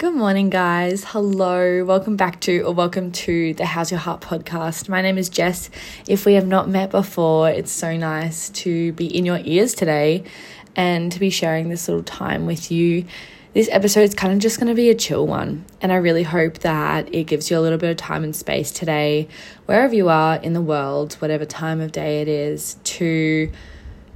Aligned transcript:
Good 0.00 0.14
morning, 0.14 0.48
guys. 0.48 1.04
Hello. 1.04 1.84
Welcome 1.84 2.16
back 2.16 2.40
to, 2.40 2.62
or 2.62 2.72
welcome 2.72 3.12
to 3.12 3.52
the 3.52 3.66
How's 3.66 3.90
Your 3.90 4.00
Heart 4.00 4.22
podcast. 4.22 4.88
My 4.88 5.02
name 5.02 5.18
is 5.18 5.28
Jess. 5.28 5.68
If 6.08 6.24
we 6.24 6.32
have 6.36 6.46
not 6.46 6.70
met 6.70 6.90
before, 6.90 7.50
it's 7.50 7.70
so 7.70 7.94
nice 7.98 8.48
to 8.48 8.92
be 8.94 9.14
in 9.14 9.26
your 9.26 9.40
ears 9.44 9.74
today 9.74 10.24
and 10.74 11.12
to 11.12 11.20
be 11.20 11.28
sharing 11.28 11.68
this 11.68 11.86
little 11.86 12.02
time 12.02 12.46
with 12.46 12.70
you. 12.70 13.04
This 13.52 13.68
episode 13.70 14.04
is 14.04 14.14
kind 14.14 14.32
of 14.32 14.38
just 14.38 14.58
going 14.58 14.68
to 14.68 14.74
be 14.74 14.88
a 14.88 14.94
chill 14.94 15.26
one, 15.26 15.66
and 15.82 15.92
I 15.92 15.96
really 15.96 16.22
hope 16.22 16.60
that 16.60 17.14
it 17.14 17.24
gives 17.24 17.50
you 17.50 17.58
a 17.58 17.60
little 17.60 17.76
bit 17.76 17.90
of 17.90 17.98
time 17.98 18.24
and 18.24 18.34
space 18.34 18.72
today, 18.72 19.28
wherever 19.66 19.94
you 19.94 20.08
are 20.08 20.36
in 20.36 20.54
the 20.54 20.62
world, 20.62 21.12
whatever 21.18 21.44
time 21.44 21.78
of 21.82 21.92
day 21.92 22.22
it 22.22 22.28
is, 22.28 22.78
to 22.84 23.52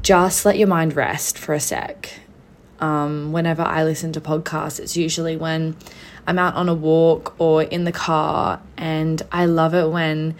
just 0.00 0.46
let 0.46 0.56
your 0.56 0.68
mind 0.68 0.96
rest 0.96 1.36
for 1.36 1.52
a 1.52 1.60
sec 1.60 2.20
um, 2.80 3.32
whenever 3.32 3.62
I 3.62 3.84
listen 3.84 4.12
to 4.12 4.20
podcasts, 4.20 4.80
it's 4.80 4.96
usually 4.96 5.36
when 5.36 5.76
I'm 6.26 6.38
out 6.38 6.54
on 6.54 6.68
a 6.68 6.74
walk 6.74 7.34
or 7.38 7.62
in 7.62 7.84
the 7.84 7.92
car, 7.92 8.60
and 8.76 9.22
I 9.30 9.46
love 9.46 9.74
it 9.74 9.88
when 9.90 10.34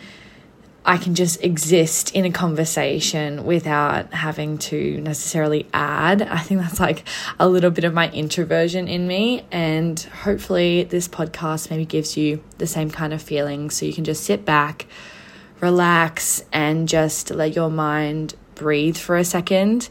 I 0.86 0.98
can 0.98 1.14
just 1.14 1.42
exist 1.42 2.14
in 2.14 2.26
a 2.26 2.30
conversation 2.30 3.44
without 3.44 4.12
having 4.12 4.58
to 4.58 5.00
necessarily 5.00 5.66
add. 5.72 6.20
I 6.20 6.38
think 6.38 6.60
that's 6.60 6.78
like 6.78 7.08
a 7.38 7.48
little 7.48 7.70
bit 7.70 7.84
of 7.84 7.94
my 7.94 8.10
introversion 8.10 8.86
in 8.86 9.06
me, 9.06 9.46
and 9.50 9.98
hopefully, 10.00 10.84
this 10.84 11.08
podcast 11.08 11.70
maybe 11.70 11.86
gives 11.86 12.16
you 12.16 12.42
the 12.58 12.66
same 12.66 12.90
kind 12.90 13.12
of 13.14 13.22
feeling 13.22 13.70
so 13.70 13.86
you 13.86 13.94
can 13.94 14.04
just 14.04 14.24
sit 14.24 14.44
back, 14.44 14.86
relax, 15.60 16.44
and 16.52 16.86
just 16.86 17.30
let 17.30 17.56
your 17.56 17.70
mind 17.70 18.34
breathe 18.54 18.96
for 18.96 19.16
a 19.16 19.24
second. 19.24 19.88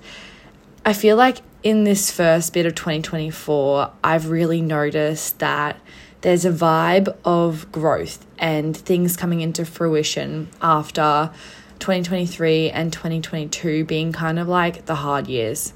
I 0.86 0.94
feel 0.94 1.16
like 1.16 1.38
in 1.64 1.86
this 1.86 2.12
first 2.12 2.54
bit 2.54 2.66
of 2.66 2.76
2024, 2.76 3.92
I've 4.04 4.30
really 4.30 4.62
noticed 4.62 5.40
that 5.40 5.80
there's 6.22 6.44
a 6.46 6.52
vibe 6.52 7.16
of 7.24 7.72
growth 7.72 8.26
and 8.38 8.76
things 8.76 9.16
coming 9.16 9.40
into 9.40 9.66
fruition 9.66 10.50
after 10.62 11.32
2023 11.80 12.70
and 12.70 12.92
2022 12.92 13.86
being 13.86 14.12
kind 14.12 14.40
of 14.40 14.48
like 14.48 14.86
the 14.86 14.96
hard 14.96 15.28
years, 15.28 15.74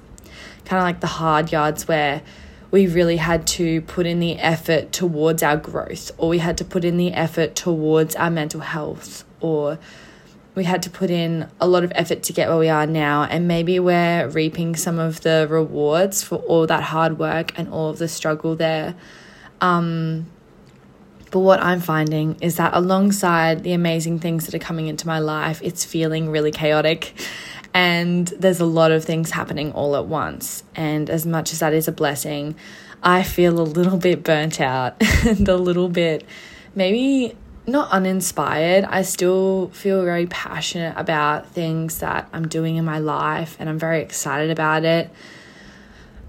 kind 0.66 0.80
of 0.80 0.84
like 0.84 1.00
the 1.00 1.08
hard 1.08 1.52
yards 1.52 1.88
where 1.88 2.22
we 2.70 2.86
really 2.86 3.18
had 3.18 3.48
to 3.48 3.80
put 3.82 4.06
in 4.06 4.20
the 4.20 4.38
effort 4.40 4.92
towards 4.92 5.42
our 5.42 5.56
growth, 5.56 6.12
or 6.18 6.28
we 6.28 6.40
had 6.40 6.58
to 6.58 6.66
put 6.66 6.84
in 6.84 6.98
the 6.98 7.14
effort 7.14 7.56
towards 7.56 8.14
our 8.18 8.30
mental 8.30 8.60
health, 8.60 9.24
or 9.40 9.80
we 10.58 10.64
had 10.64 10.82
to 10.82 10.90
put 10.90 11.12
in 11.12 11.48
a 11.62 11.68
lot 11.68 11.84
of 11.84 11.92
effort 11.94 12.24
to 12.24 12.34
get 12.34 12.50
where 12.50 12.58
we 12.58 12.68
are 12.68 12.88
now, 12.88 13.26
and 13.26 13.48
maybe 13.48 13.80
we're 13.80 14.28
reaping 14.30 14.76
some 14.76 14.98
of 14.98 15.22
the 15.22 15.46
rewards 15.48 16.24
for 16.24 16.38
all 16.38 16.66
that 16.66 16.82
hard 16.82 17.20
work 17.20 17.58
and 17.60 17.70
all 17.70 17.92
of 17.92 18.00
the 18.00 18.08
struggle 18.08 18.56
there. 18.56 18.96
Um, 19.62 20.26
but 21.30 21.42
what 21.42 21.62
I'm 21.62 21.80
finding 21.80 22.38
is 22.42 22.56
that 22.56 22.74
alongside 22.74 23.62
the 23.64 23.74
amazing 23.74 24.18
things 24.18 24.48
that 24.48 24.56
are 24.56 24.60
coming 24.60 24.88
into 24.88 25.06
my 25.06 25.20
life, 25.20 25.62
it's 25.62 25.86
feeling 25.86 26.32
really 26.32 26.52
chaotic. 26.52 27.14
And 27.76 28.26
there's 28.30 28.60
a 28.60 28.66
lot 28.66 28.92
of 28.92 29.06
things 29.06 29.30
happening 29.30 29.72
all 29.74 29.96
at 29.96 30.08
once. 30.08 30.64
And 30.76 31.08
as 31.08 31.24
much 31.24 31.54
as 31.54 31.60
that 31.60 31.74
is 31.74 31.88
a 31.88 31.92
blessing, 31.92 32.56
I 33.04 33.22
feel 33.22 33.60
a 33.60 33.62
little 33.62 34.00
bit 34.00 34.24
burnt 34.24 34.60
out 34.60 34.96
and 35.28 35.48
a 35.48 35.56
little 35.56 35.90
bit 35.90 36.26
maybe 36.74 37.36
not 37.68 37.92
uninspired. 37.92 38.86
I 38.86 39.02
still 39.02 39.70
feel 39.74 40.04
very 40.04 40.26
passionate 40.26 40.94
about 40.98 41.48
things 41.48 42.00
that 42.00 42.30
I'm 42.32 42.48
doing 42.48 42.78
in 42.78 42.86
my 42.86 43.00
life 43.00 43.58
and 43.60 43.68
I'm 43.70 43.78
very 43.78 44.02
excited 44.02 44.50
about 44.50 44.86
it. 44.86 45.12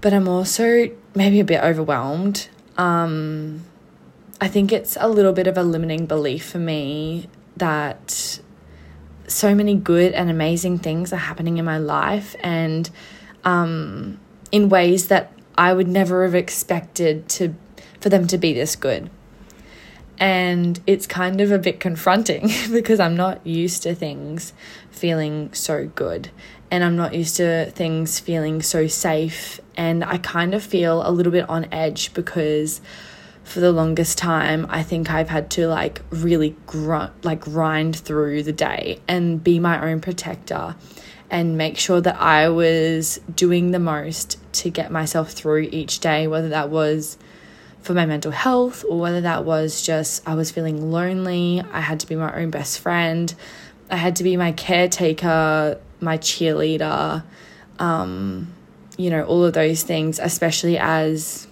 But 0.01 0.13
I'm 0.13 0.27
also 0.27 0.91
maybe 1.15 1.39
a 1.39 1.45
bit 1.45 1.63
overwhelmed. 1.63 2.49
Um, 2.77 3.63
I 4.41 4.49
think 4.49 4.71
it's 4.73 4.97
a 4.99 5.07
little 5.07 5.33
bit 5.33 5.47
of 5.47 5.57
a 5.57 5.63
limiting 5.63 6.05
belief 6.05 6.45
for 6.45 6.59
me 6.59 7.27
that 7.55 8.39
so 9.27 9.55
many 9.55 9.75
good 9.75 10.13
and 10.13 10.29
amazing 10.29 10.79
things 10.79 11.13
are 11.13 11.17
happening 11.17 11.57
in 11.57 11.65
my 11.65 11.77
life 11.77 12.35
and 12.41 12.89
um, 13.45 14.19
in 14.51 14.69
ways 14.69 15.07
that 15.07 15.31
I 15.57 15.73
would 15.73 15.87
never 15.87 16.23
have 16.23 16.35
expected 16.35 17.29
to 17.29 17.55
for 17.99 18.09
them 18.09 18.27
to 18.27 18.37
be 18.37 18.53
this 18.53 18.75
good. 18.75 19.09
And 20.19 20.79
it's 20.85 21.07
kind 21.07 21.39
of 21.39 21.51
a 21.51 21.57
bit 21.57 21.79
confronting 21.79 22.49
because 22.71 22.99
I'm 22.99 23.15
not 23.15 23.45
used 23.45 23.83
to 23.83 23.95
things 23.95 24.53
feeling 24.91 25.53
so 25.53 25.87
good. 25.87 26.29
And 26.71 26.83
I'm 26.83 26.95
not 26.95 27.13
used 27.13 27.37
to 27.37 27.71
things 27.71 28.19
feeling 28.19 28.61
so 28.61 28.87
safe. 28.87 29.59
And 29.75 30.03
I 30.03 30.17
kind 30.17 30.53
of 30.53 30.63
feel 30.63 31.07
a 31.07 31.11
little 31.11 31.31
bit 31.31 31.49
on 31.49 31.67
edge 31.71 32.13
because 32.13 32.81
for 33.43 33.59
the 33.61 33.71
longest 33.71 34.17
time, 34.17 34.67
I 34.69 34.83
think 34.83 35.09
I've 35.09 35.29
had 35.29 35.49
to 35.51 35.67
like 35.67 36.01
really 36.11 36.55
grunt, 36.67 37.25
like 37.25 37.41
grind 37.41 37.95
through 37.95 38.43
the 38.43 38.53
day 38.53 38.99
and 39.07 39.43
be 39.43 39.57
my 39.57 39.89
own 39.89 40.01
protector 40.01 40.75
and 41.31 41.57
make 41.57 41.77
sure 41.77 42.01
that 42.01 42.19
I 42.19 42.49
was 42.49 43.19
doing 43.35 43.71
the 43.71 43.79
most 43.79 44.37
to 44.53 44.69
get 44.69 44.91
myself 44.91 45.31
through 45.31 45.69
each 45.71 45.99
day, 45.99 46.27
whether 46.27 46.49
that 46.49 46.69
was 46.69 47.17
for 47.81 47.93
my 47.93 48.05
mental 48.05 48.31
health 48.31 48.83
or 48.87 48.99
whether 48.99 49.21
that 49.21 49.45
was 49.45 49.81
just 49.81 50.27
I 50.27 50.35
was 50.35 50.51
feeling 50.51 50.91
lonely. 50.91 51.63
I 51.71 51.81
had 51.81 51.99
to 52.01 52.07
be 52.07 52.15
my 52.15 52.35
own 52.35 52.49
best 52.49 52.79
friend. 52.79 53.33
I 53.89 53.95
had 53.95 54.17
to 54.17 54.23
be 54.23 54.37
my 54.37 54.51
caretaker, 54.51 55.79
my 55.99 56.17
cheerleader, 56.17 57.23
um, 57.79 58.53
you 58.97 59.09
know, 59.09 59.23
all 59.23 59.43
of 59.43 59.53
those 59.53 59.83
things, 59.83 60.19
especially 60.19 60.77
as 60.77 61.47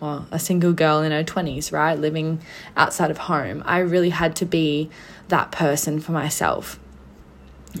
well, 0.00 0.26
a 0.30 0.38
single 0.38 0.72
girl 0.72 1.00
in 1.00 1.12
her 1.12 1.24
20s, 1.24 1.72
right? 1.72 1.98
Living 1.98 2.40
outside 2.76 3.10
of 3.10 3.18
home. 3.18 3.62
I 3.66 3.78
really 3.78 4.10
had 4.10 4.36
to 4.36 4.44
be 4.44 4.90
that 5.28 5.50
person 5.50 6.00
for 6.00 6.12
myself. 6.12 6.78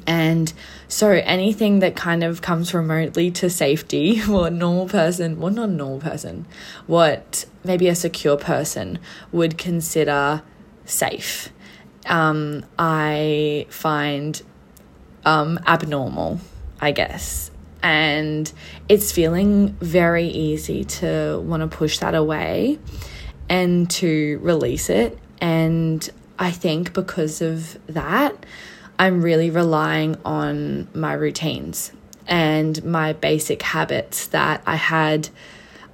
And 0.06 0.52
so 0.86 1.10
anything 1.10 1.78
that 1.80 1.96
kind 1.96 2.22
of 2.22 2.42
comes 2.42 2.74
remotely 2.74 3.30
to 3.32 3.50
safety, 3.50 4.20
what 4.26 4.52
a 4.52 4.54
normal 4.54 4.88
person, 4.88 5.40
well, 5.40 5.52
not 5.52 5.68
a 5.68 5.72
normal 5.72 6.00
person, 6.00 6.46
what 6.86 7.46
maybe 7.64 7.88
a 7.88 7.94
secure 7.94 8.36
person 8.36 8.98
would 9.32 9.58
consider 9.58 10.42
safe, 10.84 11.50
um, 12.06 12.64
I 12.78 13.66
find 13.70 14.40
um, 15.24 15.58
abnormal, 15.66 16.40
I 16.80 16.92
guess. 16.92 17.50
And 17.82 18.50
it's 18.88 19.12
feeling 19.12 19.76
very 19.80 20.26
easy 20.26 20.84
to 20.84 21.40
want 21.44 21.60
to 21.60 21.68
push 21.68 21.98
that 21.98 22.14
away 22.14 22.78
and 23.48 23.88
to 23.90 24.38
release 24.42 24.90
it. 24.90 25.18
And 25.40 26.08
I 26.38 26.50
think 26.50 26.92
because 26.92 27.40
of 27.40 27.78
that, 27.86 28.34
I'm 28.98 29.22
really 29.22 29.50
relying 29.50 30.16
on 30.24 30.88
my 30.94 31.12
routines 31.12 31.92
and 32.26 32.82
my 32.84 33.12
basic 33.14 33.62
habits 33.62 34.28
that 34.28 34.62
I 34.66 34.76
had 34.76 35.28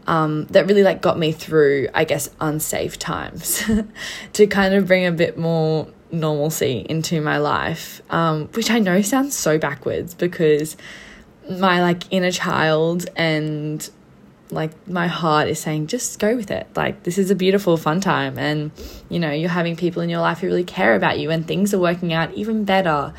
um, 0.07 0.47
that 0.47 0.67
really 0.67 0.83
like 0.83 1.01
got 1.01 1.19
me 1.19 1.33
through, 1.33 1.89
I 1.95 2.05
guess, 2.05 2.29
unsafe 2.41 2.99
times 2.99 3.63
to 4.35 4.47
kind 4.47 4.75
of 4.75 4.87
bring 4.87 5.07
a 5.07 5.13
bit 5.13 5.39
more 5.39 5.89
normalcy 6.11 6.85
into 6.89 7.21
my 7.21 7.39
life, 7.39 8.03
um, 8.11 8.49
which 8.49 8.71
I 8.71 8.79
know 8.79 9.01
sounds 9.03 9.35
so 9.35 9.59
backwards 9.59 10.15
because 10.15 10.77
my 11.51 11.83
like 11.83 12.05
inner 12.11 12.31
child 12.31 13.07
and 13.17 13.89
like 14.55 14.89
my 14.89 15.07
heart 15.07 15.49
is 15.49 15.59
saying 15.59 15.89
just 15.89 16.19
go 16.19 16.37
with 16.37 16.51
it. 16.51 16.67
Like 16.75 17.03
this 17.03 17.19
is 17.19 17.31
a 17.31 17.35
beautiful 17.35 17.77
fun 17.77 18.01
time. 18.01 18.39
And 18.39 18.71
you 19.09 19.19
know 19.19 19.31
you're 19.31 19.51
having 19.51 19.77
people 19.77 20.03
in 20.03 20.09
your 20.09 20.21
life 20.21 20.41
who 20.41 20.47
really 20.47 20.65
care 20.65 20.95
about 20.95 21.19
you 21.19 21.31
and 21.31 21.47
things 21.47 21.75
are 21.75 21.79
working 21.79 22.13
out 22.13 22.33
even 22.35 22.65
better 22.65 23.13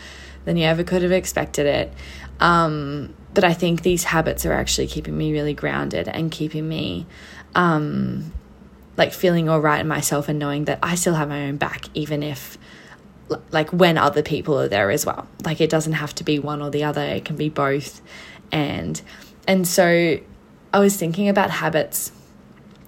than 0.46 0.58
you 0.58 0.66
ever 0.66 0.84
could 0.84 1.02
have 1.02 1.12
expected 1.12 1.66
it. 1.66 1.94
Um, 2.40 3.14
but 3.34 3.44
i 3.44 3.54
think 3.54 3.82
these 3.82 4.06
habits 4.06 4.46
are 4.46 4.54
actually 4.54 4.88
keeping 4.88 5.18
me 5.18 5.34
really 5.34 5.54
grounded 5.54 6.08
and 6.08 6.32
keeping 6.32 6.68
me 6.68 7.06
um, 7.54 8.34
like 8.96 9.12
feeling 9.12 9.50
all 9.50 9.60
right 9.60 9.82
in 9.82 9.88
myself 9.88 10.30
and 10.30 10.40
knowing 10.40 10.66
that 10.66 10.80
i 10.82 10.96
still 10.96 11.16
have 11.16 11.28
my 11.28 11.48
own 11.48 11.58
back 11.58 11.86
even 11.94 12.24
if 12.24 12.58
like 13.52 13.72
when 13.72 13.98
other 13.98 14.22
people 14.22 14.60
are 14.60 14.68
there 14.68 14.92
as 14.92 15.06
well. 15.06 15.28
Like 15.44 15.62
it 15.62 15.70
doesn't 15.70 15.94
have 15.94 16.14
to 16.16 16.24
be 16.24 16.40
one 16.40 16.62
or 16.62 16.70
the 16.70 16.84
other. 16.84 17.02
It 17.02 17.26
can 17.26 17.36
be 17.36 17.50
both. 17.50 18.02
And 18.52 19.02
and 19.48 19.68
so 19.68 20.20
I 20.76 20.80
was 20.80 20.98
thinking 20.98 21.30
about 21.30 21.52
habits 21.52 22.12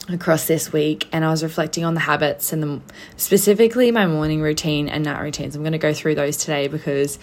across 0.09 0.45
this 0.45 0.73
week 0.73 1.07
and 1.13 1.23
I 1.23 1.29
was 1.29 1.41
reflecting 1.41 1.85
on 1.85 1.93
the 1.93 2.01
habits 2.01 2.51
and 2.51 2.61
the, 2.61 2.81
specifically 3.15 3.91
my 3.91 4.05
morning 4.05 4.41
routine 4.41 4.89
and 4.89 5.05
night 5.05 5.21
routines. 5.21 5.55
I'm 5.55 5.61
going 5.61 5.71
to 5.71 5.77
go 5.77 5.93
through 5.93 6.15
those 6.15 6.35
today 6.35 6.67
because 6.67 7.17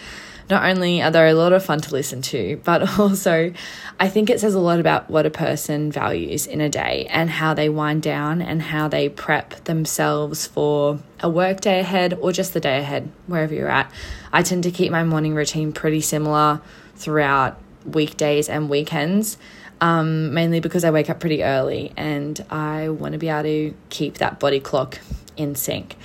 not 0.49 0.65
only 0.65 1.03
are 1.03 1.11
they 1.11 1.29
a 1.29 1.35
lot 1.35 1.53
of 1.53 1.63
fun 1.63 1.83
to 1.83 1.93
listen 1.93 2.23
to, 2.23 2.63
but 2.65 2.99
also 2.99 3.53
I 4.01 4.09
think 4.09 4.31
it 4.31 4.41
says 4.41 4.55
a 4.55 4.59
lot 4.59 4.81
about 4.81 5.11
what 5.11 5.27
a 5.27 5.31
person 5.31 5.93
values 5.93 6.47
in 6.47 6.63
a 6.63 6.71
day 6.71 7.09
and 7.11 7.29
how 7.29 7.53
they 7.53 7.69
wind 7.69 8.03
down 8.03 8.41
and 8.41 8.63
how 8.63 8.89
they 8.89 9.11
prep 9.11 9.65
themselves 9.65 10.47
for 10.47 10.99
a 11.21 11.29
work 11.29 11.61
day 11.61 11.81
ahead 11.81 12.15
or 12.15 12.33
just 12.33 12.55
the 12.55 12.61
day 12.61 12.79
ahead, 12.79 13.13
wherever 13.27 13.53
you're 13.53 13.69
at. 13.69 13.93
I 14.33 14.41
tend 14.41 14.63
to 14.63 14.71
keep 14.71 14.91
my 14.91 15.05
morning 15.05 15.35
routine 15.35 15.75
pretty 15.75 16.01
similar 16.01 16.63
throughout 16.97 17.61
weekdays 17.85 18.49
and 18.49 18.71
weekends 18.71 19.37
um, 19.81 20.33
mainly 20.35 20.61
because 20.61 20.85
I 20.85 20.91
wake 20.91 21.11
up 21.11 21.21
pretty 21.21 21.43
early 21.43 21.93
and 21.97 22.45
I 22.51 22.89
want 22.89 23.13
to 23.13 23.19
be 23.19 23.29
able 23.29 23.43
to 23.45 23.75
keep 23.91 24.19
that 24.19 24.41
body 24.41 24.61
clock 24.61 25.01
in 25.37 25.55
sync. 25.55 25.97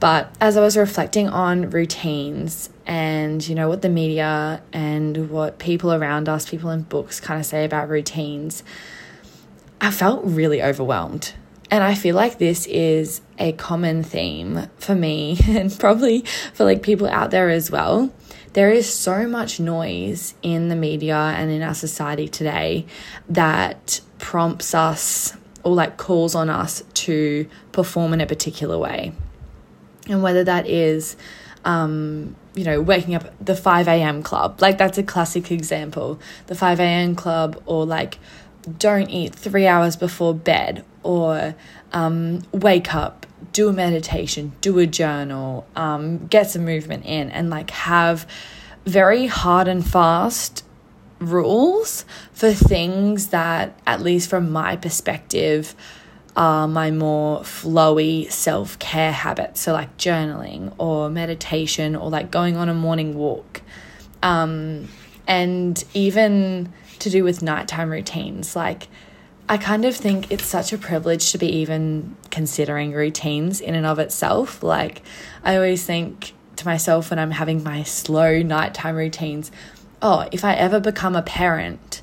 But 0.00 0.32
as 0.40 0.56
I 0.56 0.60
was 0.60 0.76
reflecting 0.76 1.28
on 1.28 1.70
routines 1.70 2.70
and, 2.86 3.46
you 3.46 3.54
know, 3.54 3.68
what 3.68 3.82
the 3.82 3.88
media 3.88 4.62
and 4.72 5.28
what 5.30 5.58
people 5.58 5.92
around 5.92 6.28
us, 6.28 6.48
people 6.48 6.70
in 6.70 6.82
books 6.82 7.18
kind 7.18 7.40
of 7.40 7.46
say 7.46 7.64
about 7.64 7.88
routines, 7.88 8.62
I 9.80 9.90
felt 9.90 10.24
really 10.24 10.62
overwhelmed. 10.62 11.34
And 11.70 11.84
I 11.84 11.94
feel 11.94 12.14
like 12.14 12.38
this 12.38 12.66
is 12.66 13.20
a 13.38 13.52
common 13.52 14.02
theme 14.02 14.68
for 14.78 14.94
me 14.94 15.38
and 15.48 15.76
probably 15.78 16.24
for 16.54 16.64
like 16.64 16.82
people 16.82 17.08
out 17.08 17.30
there 17.30 17.50
as 17.50 17.70
well. 17.70 18.12
There 18.58 18.72
is 18.72 18.92
so 18.92 19.28
much 19.28 19.60
noise 19.60 20.34
in 20.42 20.66
the 20.66 20.74
media 20.74 21.14
and 21.14 21.48
in 21.48 21.62
our 21.62 21.74
society 21.74 22.26
today 22.26 22.86
that 23.28 24.00
prompts 24.18 24.74
us 24.74 25.36
or 25.62 25.76
like 25.76 25.96
calls 25.96 26.34
on 26.34 26.50
us 26.50 26.82
to 27.04 27.48
perform 27.70 28.14
in 28.14 28.20
a 28.20 28.26
particular 28.26 28.76
way. 28.76 29.12
And 30.08 30.24
whether 30.24 30.42
that 30.42 30.66
is, 30.66 31.14
um, 31.64 32.34
you 32.56 32.64
know, 32.64 32.80
waking 32.80 33.14
up 33.14 33.32
the 33.40 33.54
5 33.54 33.86
a.m. 33.86 34.24
club, 34.24 34.60
like 34.60 34.76
that's 34.76 34.98
a 34.98 35.04
classic 35.04 35.52
example. 35.52 36.18
The 36.48 36.56
5 36.56 36.80
a.m. 36.80 37.14
club, 37.14 37.62
or 37.64 37.86
like 37.86 38.18
don't 38.76 39.08
eat 39.08 39.36
three 39.36 39.68
hours 39.68 39.94
before 39.94 40.34
bed, 40.34 40.84
or 41.04 41.54
um, 41.92 42.42
wake 42.50 42.92
up, 42.92 43.24
do 43.58 43.68
a 43.68 43.72
meditation, 43.72 44.52
do 44.60 44.78
a 44.78 44.86
journal, 44.86 45.66
um, 45.74 46.28
get 46.28 46.48
some 46.48 46.64
movement 46.64 47.04
in, 47.04 47.28
and 47.28 47.50
like 47.50 47.70
have 47.70 48.24
very 48.86 49.26
hard 49.26 49.66
and 49.66 49.84
fast 49.84 50.64
rules 51.18 52.04
for 52.32 52.52
things 52.52 53.28
that, 53.30 53.76
at 53.84 54.00
least 54.00 54.30
from 54.30 54.52
my 54.52 54.76
perspective, 54.76 55.74
are 56.36 56.68
my 56.68 56.92
more 56.92 57.40
flowy 57.40 58.30
self 58.30 58.78
care 58.78 59.10
habits. 59.10 59.60
So, 59.62 59.72
like 59.72 59.96
journaling 59.96 60.72
or 60.78 61.10
meditation 61.10 61.96
or 61.96 62.10
like 62.10 62.30
going 62.30 62.56
on 62.56 62.68
a 62.68 62.74
morning 62.74 63.14
walk. 63.16 63.60
Um, 64.22 64.86
and 65.26 65.84
even 65.94 66.72
to 67.00 67.10
do 67.10 67.24
with 67.24 67.42
nighttime 67.42 67.90
routines. 67.90 68.54
Like, 68.54 68.86
I 69.48 69.56
kind 69.56 69.84
of 69.84 69.96
think 69.96 70.30
it's 70.30 70.44
such 70.44 70.72
a 70.72 70.78
privilege 70.78 71.32
to 71.32 71.38
be 71.38 71.48
even 71.48 72.14
considering 72.38 72.92
routines 72.92 73.60
in 73.60 73.74
and 73.74 73.84
of 73.84 73.98
itself. 73.98 74.62
Like, 74.62 75.02
I 75.42 75.56
always 75.56 75.84
think 75.84 76.34
to 76.54 76.64
myself 76.64 77.10
when 77.10 77.18
I'm 77.18 77.32
having 77.32 77.64
my 77.64 77.82
slow 77.82 78.42
nighttime 78.44 78.94
routines, 78.94 79.50
oh, 80.00 80.28
if 80.30 80.44
I 80.44 80.54
ever 80.54 80.78
become 80.78 81.16
a 81.16 81.22
parent, 81.22 82.00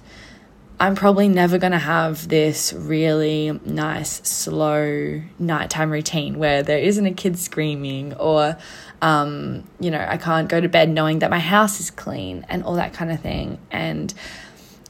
I'm 0.77 0.93
probably 0.93 1.29
never 1.29 1.57
going 1.57 1.71
to 1.71 1.77
have 1.77 2.27
this 2.27 2.73
really 2.73 3.57
nice, 3.63 4.27
slow 4.27 5.21
nighttime 5.39 5.89
routine 5.89 6.37
where 6.37 6.61
there 6.63 6.79
isn't 6.79 7.05
a 7.05 7.13
kid 7.13 7.39
screaming 7.39 8.13
or, 8.15 8.57
um, 9.01 9.63
you 9.79 9.89
know, 9.89 10.05
I 10.05 10.17
can't 10.17 10.49
go 10.49 10.59
to 10.59 10.67
bed 10.67 10.89
knowing 10.89 11.19
that 11.19 11.29
my 11.29 11.39
house 11.39 11.79
is 11.79 11.91
clean 11.91 12.45
and 12.49 12.61
all 12.65 12.75
that 12.75 12.91
kind 12.91 13.09
of 13.09 13.21
thing. 13.21 13.57
And 13.71 14.13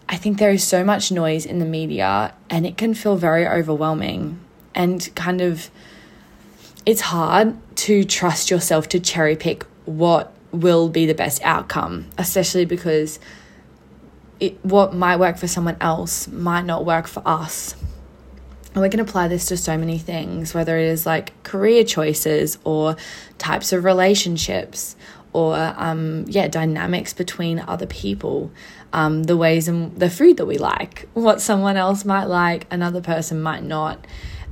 I 0.10 0.16
think 0.16 0.40
there 0.40 0.50
is 0.50 0.64
so 0.64 0.84
much 0.84 1.12
noise 1.12 1.46
in 1.46 1.60
the 1.60 1.66
media 1.66 2.34
and 2.50 2.66
it 2.66 2.78
can 2.78 2.96
feel 2.96 3.16
very 3.16 3.48
overwhelming 3.48 4.40
and 4.76 5.10
kind 5.16 5.42
of, 5.42 5.70
it's 6.86 7.02
hard 7.02 7.56
to 7.78 8.04
trust 8.04 8.52
yourself 8.52 8.88
to 8.90 9.00
cherry 9.00 9.36
pick 9.36 9.64
what 9.86 10.34
will 10.52 10.90
be 10.90 11.06
the 11.06 11.14
best 11.14 11.42
outcome, 11.44 12.06
especially 12.18 12.66
because 12.66 13.20
it, 14.40 14.64
what 14.64 14.94
might 14.94 15.18
work 15.18 15.38
for 15.38 15.48
someone 15.48 15.78
else 15.82 16.28
might 16.28 16.66
not 16.66 16.86
work 16.86 17.08
for 17.08 17.24
us. 17.26 17.76
And 18.74 18.82
we 18.82 18.90
can 18.90 19.00
apply 19.00 19.30
this 19.30 19.46
to 19.48 19.58
so 19.58 19.78
many 19.78 19.98
things, 19.98 20.54
whether 20.54 20.78
it 20.78 20.88
is 20.88 21.06
like 21.06 21.42
career 21.44 21.86
choices 21.86 22.58
or 22.66 22.98
types 23.38 23.72
of 23.72 23.86
relationships 23.86 24.98
or, 25.32 25.56
um, 25.56 26.26
yeah, 26.28 26.48
dynamics 26.50 27.14
between 27.14 27.60
other 27.60 27.86
people, 27.86 28.52
um, 28.92 29.24
the 29.24 29.38
ways 29.38 29.68
and 29.68 29.98
the 29.98 30.10
food 30.10 30.38
that 30.38 30.46
we 30.46 30.58
like, 30.58 31.08
what 31.14 31.42
someone 31.42 31.78
else 31.78 32.04
might 32.04 32.26
like, 32.26 32.68
another 32.70 33.02
person 33.02 33.42
might 33.42 33.64
not 33.64 34.06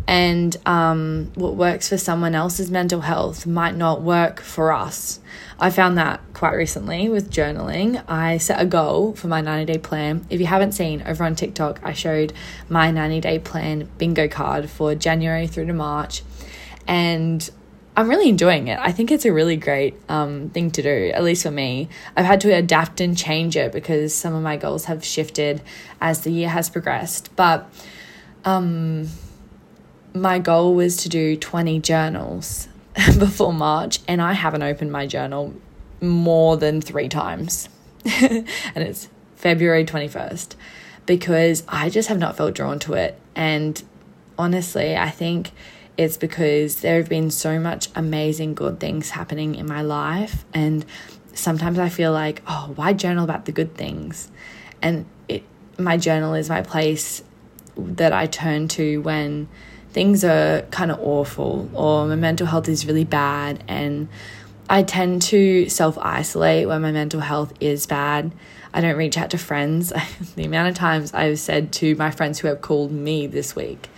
and 0.08 0.56
um, 0.66 1.32
what 1.36 1.56
works 1.56 1.90
for 1.90 1.98
someone 1.98 2.36
else's 2.36 2.70
mental 2.70 3.02
health 3.02 3.46
might 3.46 3.76
not 3.76 4.02
work 4.02 4.42
for 4.42 4.72
us. 4.72 5.20
I 5.60 5.70
found 5.70 5.98
that 5.98 6.20
quite 6.34 6.56
recently 6.56 7.08
with 7.08 7.32
journaling. 7.32 8.04
I 8.08 8.38
set 8.38 8.62
a 8.62 8.66
goal 8.66 9.14
for 9.14 9.28
my 9.28 9.40
90 9.40 9.72
day 9.72 9.80
plan. 9.80 10.26
If 10.30 10.42
you 10.42 10.46
haven't 10.48 10.74
seen 10.74 11.02
over 11.04 11.24
on 11.24 11.36
TikTok, 11.36 11.80
I 11.84 11.94
showed 11.94 12.34
my 12.68 12.92
90 12.92 13.22
day 13.22 13.40
plan 13.40 13.90
bingo 13.98 14.28
card 14.28 14.70
for 14.70 14.94
January 14.94 15.48
through 15.48 15.68
to 15.68 15.74
March. 15.74 16.24
And 16.86 17.50
I'm 17.96 18.10
really 18.10 18.28
enjoying 18.28 18.68
it. 18.68 18.80
I 18.80 18.92
think 18.92 19.12
it's 19.12 19.24
a 19.24 19.32
really 19.32 19.56
great 19.56 19.96
um, 20.10 20.50
thing 20.50 20.72
to 20.72 20.82
do, 20.82 21.12
at 21.14 21.24
least 21.24 21.44
for 21.44 21.52
me. 21.52 21.88
I've 22.18 22.26
had 22.26 22.42
to 22.42 22.54
adapt 22.54 23.00
and 23.00 23.18
change 23.18 23.56
it 23.56 23.72
because 23.72 24.14
some 24.14 24.34
of 24.34 24.42
my 24.42 24.58
goals 24.58 24.86
have 24.86 25.06
shifted 25.06 25.62
as 26.02 26.22
the 26.22 26.32
year 26.32 26.50
has 26.50 26.70
progressed. 26.70 27.34
But 27.36 27.70
um, 28.46 29.08
my 30.14 30.40
goal 30.40 30.76
was 30.76 30.98
to 30.98 31.10
do 31.10 31.36
20 31.36 31.80
journals 31.80 32.68
before 33.18 33.54
March, 33.54 34.00
and 34.08 34.22
I 34.22 34.34
haven't 34.34 34.64
opened 34.64 34.92
my 34.92 35.08
journal 35.08 35.54
more 36.02 36.58
than 36.58 36.82
three 36.82 37.10
times. 37.10 37.70
and 38.06 38.48
it's 38.76 39.10
February 39.36 39.86
21st 39.86 40.56
because 41.06 41.64
I 41.68 41.90
just 41.90 42.10
have 42.10 42.18
not 42.18 42.38
felt 42.38 42.54
drawn 42.54 42.80
to 42.80 42.94
it. 42.94 43.20
And 43.36 43.82
honestly, 44.38 44.96
I 44.96 45.10
think 45.10 45.52
it's 45.98 46.18
because 46.18 46.82
there 46.82 46.98
have 46.98 47.10
been 47.10 47.32
so 47.32 47.60
much 47.60 47.90
amazing 47.96 48.54
good 48.56 48.80
things 48.80 49.12
happening 49.12 49.56
in 49.56 49.66
my 49.68 49.82
life. 49.82 50.46
And 50.54 50.86
sometimes 51.34 51.80
I 51.80 51.90
feel 51.90 52.12
like, 52.12 52.42
oh, 52.48 52.72
why 52.76 52.94
journal 52.94 53.24
about 53.24 53.46
the 53.46 53.52
good 53.52 53.76
things? 53.76 54.32
And 54.82 55.06
it, 55.28 55.44
my 55.78 55.98
journal 55.98 56.34
is 56.34 56.50
my 56.50 56.62
place 56.62 57.24
that 57.76 58.14
I 58.14 58.28
turn 58.28 58.68
to 58.70 59.02
when 59.02 59.48
things 59.94 60.24
are 60.24 60.64
kind 60.72 60.92
of 60.92 61.00
awful 61.00 61.70
or 61.74 62.08
my 62.08 62.16
mental 62.16 62.48
health 62.48 62.68
is 62.68 62.86
really 62.86 63.06
bad 63.06 63.64
and 63.68 64.10
I 64.70 64.84
tend 64.84 65.22
to 65.24 65.70
self 65.70 65.98
isolate 65.98 66.68
when 66.68 66.82
my 66.82 66.92
mental 66.92 67.20
health 67.20 67.54
is 67.60 67.86
bad. 67.86 68.34
I 68.74 68.82
don't 68.82 68.96
reach 68.96 69.18
out 69.18 69.30
to 69.32 69.38
friends. 69.38 69.94
the 70.36 70.46
amount 70.46 70.70
of 70.70 70.76
times 70.76 71.14
I've 71.14 71.38
said 71.40 71.72
to 71.74 71.96
my 71.96 72.12
friends 72.12 72.40
who 72.40 72.48
have 72.48 72.62
called 72.62 72.92
me 72.92 73.28
this 73.28 73.56
week 73.56 73.90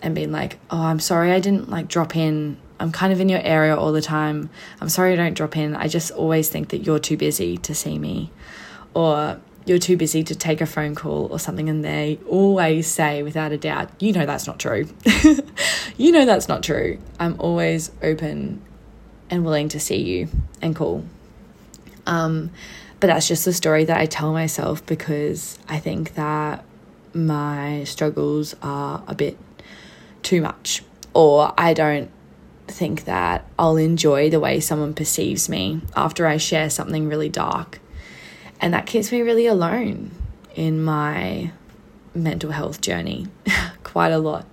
and 0.00 0.14
been 0.14 0.30
like, 0.30 0.58
"Oh, 0.70 0.82
I'm 0.82 1.00
sorry 1.00 1.32
I 1.32 1.40
didn't 1.40 1.70
like 1.70 1.88
drop 1.88 2.14
in. 2.14 2.56
I'm 2.78 2.92
kind 2.92 3.12
of 3.12 3.20
in 3.20 3.28
your 3.28 3.40
area 3.40 3.76
all 3.76 3.92
the 3.92 4.02
time. 4.02 4.50
I'm 4.80 4.88
sorry 4.88 5.12
I 5.12 5.16
don't 5.16 5.34
drop 5.34 5.56
in. 5.56 5.74
I 5.74 5.88
just 5.88 6.10
always 6.12 6.48
think 6.48 6.68
that 6.68 6.86
you're 6.86 6.98
too 6.98 7.16
busy 7.16 7.56
to 7.58 7.74
see 7.74 7.98
me." 7.98 8.30
Or 8.94 9.40
you're 9.64 9.78
too 9.78 9.96
busy 9.96 10.24
to 10.24 10.34
take 10.34 10.60
a 10.60 10.66
phone 10.66 10.94
call 10.94 11.28
or 11.30 11.38
something, 11.38 11.68
and 11.68 11.84
they 11.84 12.18
always 12.28 12.86
say, 12.86 13.22
without 13.22 13.52
a 13.52 13.58
doubt, 13.58 13.90
you 14.00 14.12
know 14.12 14.26
that's 14.26 14.46
not 14.46 14.58
true. 14.58 14.88
you 15.96 16.12
know 16.12 16.24
that's 16.24 16.48
not 16.48 16.62
true. 16.62 16.98
I'm 17.18 17.36
always 17.38 17.90
open 18.02 18.60
and 19.30 19.44
willing 19.44 19.68
to 19.70 19.80
see 19.80 20.02
you 20.02 20.28
and 20.60 20.74
call. 20.74 21.04
Um, 22.06 22.50
but 23.00 23.06
that's 23.06 23.28
just 23.28 23.44
the 23.44 23.52
story 23.52 23.84
that 23.84 23.96
I 23.96 24.06
tell 24.06 24.32
myself 24.32 24.84
because 24.86 25.58
I 25.68 25.78
think 25.78 26.14
that 26.14 26.64
my 27.14 27.84
struggles 27.84 28.54
are 28.62 29.02
a 29.06 29.14
bit 29.14 29.38
too 30.22 30.40
much, 30.40 30.82
or 31.14 31.52
I 31.58 31.74
don't 31.74 32.10
think 32.68 33.04
that 33.04 33.44
I'll 33.58 33.76
enjoy 33.76 34.30
the 34.30 34.40
way 34.40 34.60
someone 34.60 34.94
perceives 34.94 35.48
me 35.48 35.82
after 35.94 36.26
I 36.26 36.36
share 36.36 36.70
something 36.70 37.08
really 37.08 37.28
dark 37.28 37.80
and 38.62 38.72
that 38.72 38.86
keeps 38.86 39.12
me 39.12 39.20
really 39.20 39.46
alone 39.46 40.12
in 40.54 40.82
my 40.82 41.50
mental 42.14 42.52
health 42.52 42.80
journey 42.80 43.26
quite 43.82 44.12
a 44.12 44.18
lot. 44.18 44.46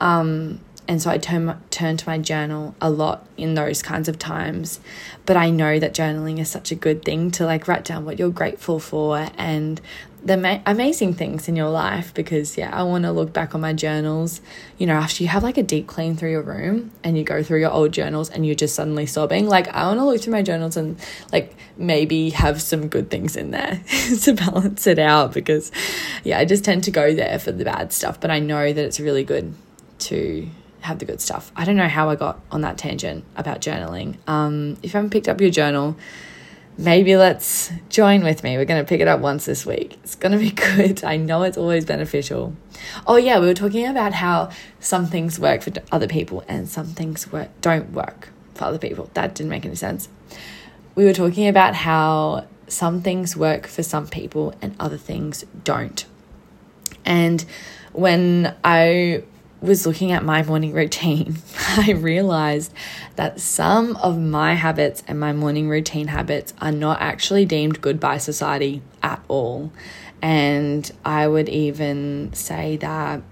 Um, 0.00 0.60
and 0.86 1.00
so 1.00 1.08
I 1.10 1.18
turn, 1.18 1.60
turn 1.70 1.96
to 1.96 2.08
my 2.08 2.18
journal 2.18 2.74
a 2.80 2.90
lot 2.90 3.26
in 3.36 3.54
those 3.54 3.82
kinds 3.82 4.08
of 4.08 4.18
times. 4.18 4.80
But 5.24 5.36
I 5.36 5.48
know 5.50 5.78
that 5.78 5.94
journaling 5.94 6.38
is 6.40 6.50
such 6.50 6.72
a 6.72 6.74
good 6.74 7.04
thing 7.04 7.30
to 7.32 7.46
like 7.46 7.66
write 7.68 7.84
down 7.84 8.04
what 8.04 8.18
you're 8.18 8.30
grateful 8.30 8.80
for 8.80 9.28
and 9.38 9.80
the 10.24 10.36
ma- 10.36 10.60
amazing 10.66 11.14
things 11.14 11.48
in 11.48 11.56
your 11.56 11.68
life 11.68 12.12
because 12.14 12.56
yeah 12.58 12.70
i 12.72 12.82
want 12.82 13.04
to 13.04 13.12
look 13.12 13.32
back 13.32 13.54
on 13.54 13.60
my 13.60 13.72
journals 13.72 14.40
you 14.78 14.86
know 14.86 14.94
after 14.94 15.22
you 15.22 15.28
have 15.28 15.42
like 15.42 15.56
a 15.56 15.62
deep 15.62 15.86
clean 15.86 16.16
through 16.16 16.30
your 16.30 16.42
room 16.42 16.90
and 17.02 17.16
you 17.16 17.24
go 17.24 17.42
through 17.42 17.58
your 17.58 17.70
old 17.70 17.92
journals 17.92 18.28
and 18.30 18.44
you're 18.44 18.54
just 18.54 18.74
suddenly 18.74 19.06
sobbing 19.06 19.48
like 19.48 19.68
i 19.68 19.86
want 19.86 19.98
to 19.98 20.04
look 20.04 20.20
through 20.20 20.32
my 20.32 20.42
journals 20.42 20.76
and 20.76 20.98
like 21.32 21.54
maybe 21.76 22.30
have 22.30 22.60
some 22.60 22.88
good 22.88 23.10
things 23.10 23.36
in 23.36 23.50
there 23.50 23.80
to 24.22 24.34
balance 24.34 24.86
it 24.86 24.98
out 24.98 25.32
because 25.32 25.72
yeah 26.24 26.38
i 26.38 26.44
just 26.44 26.64
tend 26.64 26.84
to 26.84 26.90
go 26.90 27.14
there 27.14 27.38
for 27.38 27.52
the 27.52 27.64
bad 27.64 27.92
stuff 27.92 28.20
but 28.20 28.30
i 28.30 28.38
know 28.38 28.72
that 28.72 28.84
it's 28.84 29.00
really 29.00 29.24
good 29.24 29.54
to 29.98 30.48
have 30.80 30.98
the 30.98 31.04
good 31.04 31.20
stuff. 31.20 31.52
I 31.54 31.64
don't 31.64 31.76
know 31.76 31.88
how 31.88 32.08
i 32.08 32.16
got 32.16 32.40
on 32.50 32.62
that 32.62 32.78
tangent 32.78 33.24
about 33.36 33.60
journaling. 33.60 34.16
Um 34.26 34.78
if 34.82 34.92
you 34.92 34.98
haven't 34.98 35.10
picked 35.10 35.28
up 35.28 35.40
your 35.40 35.50
journal 35.50 35.96
maybe 36.80 37.16
let's 37.16 37.70
join 37.90 38.24
with 38.24 38.42
me. 38.42 38.56
We're 38.56 38.64
going 38.64 38.82
to 38.82 38.88
pick 38.88 39.00
it 39.00 39.08
up 39.08 39.20
once 39.20 39.44
this 39.44 39.66
week. 39.66 39.98
It's 40.02 40.14
going 40.14 40.32
to 40.32 40.38
be 40.38 40.50
good. 40.76 41.04
I 41.04 41.16
know 41.16 41.42
it's 41.42 41.58
always 41.58 41.84
beneficial. 41.84 42.54
Oh, 43.06 43.16
yeah, 43.16 43.38
we 43.38 43.46
were 43.46 43.54
talking 43.54 43.86
about 43.86 44.14
how 44.14 44.50
some 44.80 45.06
things 45.06 45.38
work 45.38 45.62
for 45.62 45.72
other 45.92 46.08
people 46.08 46.42
and 46.48 46.68
some 46.68 46.86
things 46.86 47.30
work, 47.30 47.48
don't 47.60 47.92
work 47.92 48.30
for 48.54 48.64
other 48.64 48.78
people. 48.78 49.10
That 49.14 49.34
didn't 49.34 49.50
make 49.50 49.66
any 49.66 49.74
sense. 49.74 50.08
We 50.94 51.04
were 51.04 51.12
talking 51.12 51.46
about 51.46 51.74
how 51.74 52.46
some 52.66 53.02
things 53.02 53.36
work 53.36 53.66
for 53.66 53.82
some 53.82 54.06
people 54.06 54.54
and 54.62 54.74
other 54.80 54.96
things 54.96 55.44
don't. 55.64 56.04
And 57.04 57.44
when 57.92 58.54
I 58.64 59.24
was 59.60 59.86
looking 59.86 60.12
at 60.12 60.24
my 60.24 60.42
morning 60.42 60.72
routine, 60.72 61.36
I 61.76 61.92
realized 61.92 62.72
that 63.16 63.40
some 63.40 63.96
of 63.96 64.18
my 64.18 64.54
habits 64.54 65.02
and 65.06 65.20
my 65.20 65.32
morning 65.32 65.68
routine 65.68 66.08
habits 66.08 66.54
are 66.60 66.72
not 66.72 67.00
actually 67.00 67.44
deemed 67.44 67.80
good 67.80 68.00
by 68.00 68.18
society 68.18 68.82
at 69.02 69.22
all. 69.28 69.72
And 70.22 70.90
I 71.04 71.26
would 71.28 71.48
even 71.48 72.32
say 72.32 72.76
that 72.78 73.22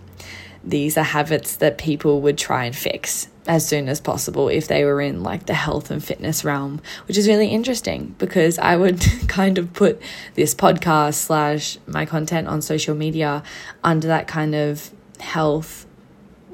these 0.65 0.99
are 0.99 1.05
habits 1.05 1.57
that 1.57 1.79
people 1.79 2.21
would 2.23 2.37
try 2.37 2.65
and 2.65 2.77
fix 2.77 3.29
as 3.47 3.67
soon 3.67 3.89
as 3.89 4.01
possible 4.01 4.49
if 4.49 4.69
they 4.69 4.85
were 4.85 5.01
in 5.01 5.23
like 5.23 5.47
the 5.47 5.55
health 5.55 5.91
and 5.91 6.05
fitness 6.05 6.45
realm, 6.45 6.81
which 7.07 7.17
is 7.17 7.27
really 7.27 7.49
interesting 7.49 8.15
because 8.19 8.59
I 8.59 8.77
would 8.77 9.01
kind 9.29 9.57
of 9.57 9.73
put 9.73 10.01
this 10.35 10.55
podcast 10.55 11.15
slash 11.15 11.79
my 11.87 12.05
content 12.05 12.49
on 12.49 12.61
social 12.61 12.95
media 12.95 13.43
under 13.83 14.09
that 14.09 14.29
kind 14.29 14.55
of 14.55 14.91
health 15.21 15.87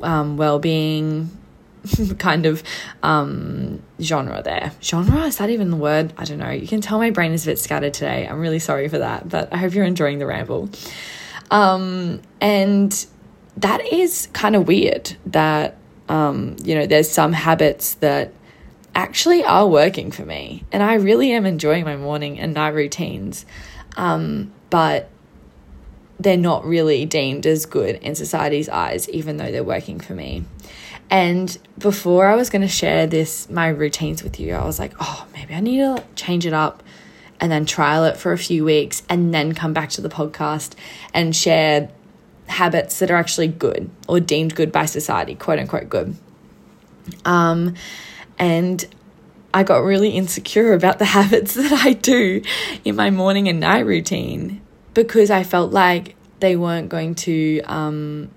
um, 0.04 0.36
well-being 0.36 1.30
kind 2.18 2.46
of 2.46 2.62
um, 3.02 3.82
genre 4.00 4.42
there. 4.42 4.72
Genre 4.82 5.24
is 5.24 5.38
that 5.38 5.50
even 5.50 5.70
the 5.70 5.76
word? 5.76 6.12
I 6.16 6.24
don't 6.24 6.38
know. 6.38 6.50
You 6.50 6.66
can 6.66 6.80
tell 6.80 6.98
my 6.98 7.10
brain 7.10 7.32
is 7.32 7.46
a 7.46 7.50
bit 7.50 7.58
scattered 7.58 7.94
today. 7.94 8.26
I'm 8.26 8.40
really 8.40 8.58
sorry 8.58 8.88
for 8.88 8.98
that, 8.98 9.28
but 9.28 9.52
I 9.52 9.58
hope 9.58 9.74
you're 9.74 9.84
enjoying 9.84 10.18
the 10.18 10.26
ramble. 10.26 10.70
Um, 11.50 12.22
and 12.40 13.06
that 13.58 13.84
is 13.92 14.28
kind 14.32 14.56
of 14.56 14.66
weird 14.66 15.16
that 15.26 15.76
um, 16.08 16.56
you 16.62 16.74
know 16.74 16.86
there's 16.86 17.10
some 17.10 17.32
habits 17.32 17.94
that 17.94 18.32
actually 18.94 19.44
are 19.44 19.66
working 19.66 20.10
for 20.10 20.24
me, 20.24 20.64
and 20.72 20.82
I 20.82 20.94
really 20.94 21.32
am 21.32 21.46
enjoying 21.46 21.84
my 21.84 21.96
morning 21.96 22.38
and 22.38 22.54
night 22.54 22.74
routines, 22.74 23.46
um, 23.96 24.52
but 24.70 25.10
they're 26.18 26.36
not 26.36 26.64
really 26.64 27.04
deemed 27.04 27.46
as 27.46 27.66
good 27.66 27.96
in 27.96 28.14
society's 28.14 28.68
eyes, 28.68 29.08
even 29.10 29.36
though 29.36 29.50
they're 29.50 29.64
working 29.64 30.00
for 30.00 30.14
me. 30.14 30.44
And 31.10 31.56
before 31.78 32.26
I 32.26 32.34
was 32.34 32.50
going 32.50 32.62
to 32.62 32.68
share 32.68 33.06
this, 33.06 33.48
my 33.50 33.68
routines 33.68 34.22
with 34.22 34.40
you, 34.40 34.54
I 34.54 34.64
was 34.64 34.78
like, 34.78 34.94
oh, 35.00 35.26
maybe 35.32 35.54
I 35.54 35.60
need 35.60 35.78
to 35.78 36.02
change 36.14 36.46
it 36.46 36.52
up 36.52 36.82
and 37.40 37.50
then 37.50 37.66
trial 37.66 38.04
it 38.04 38.16
for 38.16 38.32
a 38.32 38.38
few 38.38 38.64
weeks 38.64 39.02
and 39.08 39.34
then 39.34 39.54
come 39.54 39.72
back 39.72 39.90
to 39.90 40.00
the 40.00 40.08
podcast 40.08 40.74
and 41.12 41.34
share 41.34 41.90
habits 42.46 42.98
that 42.98 43.10
are 43.10 43.16
actually 43.16 43.48
good 43.48 43.90
or 44.08 44.20
deemed 44.20 44.54
good 44.54 44.72
by 44.72 44.86
society, 44.86 45.34
quote 45.34 45.58
unquote 45.58 45.88
good. 45.88 46.16
Um, 47.24 47.74
and 48.38 48.84
I 49.52 49.62
got 49.62 49.78
really 49.78 50.10
insecure 50.10 50.72
about 50.74 50.98
the 50.98 51.04
habits 51.16 51.54
that 51.54 51.72
I 51.72 51.92
do 51.92 52.42
in 52.84 52.96
my 52.96 53.10
morning 53.10 53.48
and 53.48 53.60
night 53.60 53.86
routine 53.86 54.60
because 54.94 55.30
I 55.30 55.42
felt 55.42 55.72
like 55.72 56.16
they 56.40 56.56
weren't 56.56 56.88
going 56.88 57.14
to 57.16 57.60
um, 57.62 58.30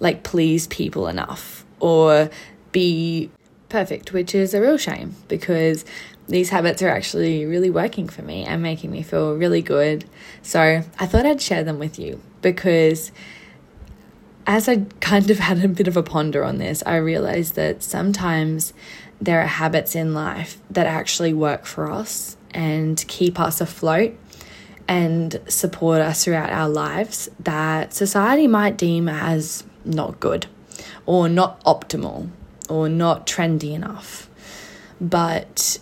like 0.00 0.22
please 0.22 0.66
people 0.66 1.08
enough 1.08 1.64
or 1.80 2.30
be 2.72 3.30
perfect, 3.68 4.12
which 4.12 4.34
is 4.34 4.54
a 4.54 4.60
real 4.60 4.76
shame 4.76 5.14
because 5.28 5.84
these 6.28 6.50
habits 6.50 6.82
are 6.82 6.88
actually 6.88 7.44
really 7.44 7.70
working 7.70 8.08
for 8.08 8.22
me 8.22 8.44
and 8.44 8.62
making 8.62 8.90
me 8.90 9.02
feel 9.02 9.34
really 9.34 9.62
good. 9.62 10.04
So 10.42 10.82
I 10.98 11.06
thought 11.06 11.26
I'd 11.26 11.40
share 11.40 11.64
them 11.64 11.78
with 11.78 11.98
you 11.98 12.20
because 12.40 13.12
as 14.46 14.68
I 14.68 14.84
kind 15.00 15.30
of 15.30 15.38
had 15.38 15.64
a 15.64 15.68
bit 15.68 15.88
of 15.88 15.96
a 15.96 16.02
ponder 16.02 16.44
on 16.44 16.58
this, 16.58 16.82
I 16.86 16.96
realized 16.96 17.54
that 17.54 17.82
sometimes 17.82 18.72
there 19.20 19.40
are 19.40 19.46
habits 19.46 19.94
in 19.94 20.12
life 20.12 20.58
that 20.70 20.86
actually 20.86 21.32
work 21.32 21.64
for 21.64 21.90
us 21.90 22.36
and 22.52 23.04
keep 23.08 23.40
us 23.40 23.60
afloat 23.60 24.14
and 24.86 25.40
support 25.46 26.00
us 26.00 26.24
throughout 26.24 26.50
our 26.50 26.68
lives 26.68 27.30
that 27.40 27.94
society 27.94 28.46
might 28.46 28.76
deem 28.76 29.08
as 29.08 29.64
not 29.84 30.20
good 30.20 30.46
or 31.06 31.28
not 31.28 31.62
optimal 31.64 32.28
or 32.68 32.88
not 32.88 33.26
trendy 33.26 33.72
enough. 33.72 34.28
But 35.00 35.78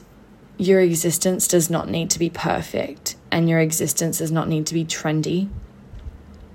your 0.58 0.80
existence 0.80 1.48
does 1.48 1.70
not 1.70 1.88
need 1.88 2.10
to 2.10 2.18
be 2.18 2.30
perfect 2.30 3.16
and 3.30 3.48
your 3.48 3.58
existence 3.58 4.18
does 4.18 4.30
not 4.30 4.48
need 4.48 4.66
to 4.66 4.74
be 4.74 4.84
trendy. 4.84 5.48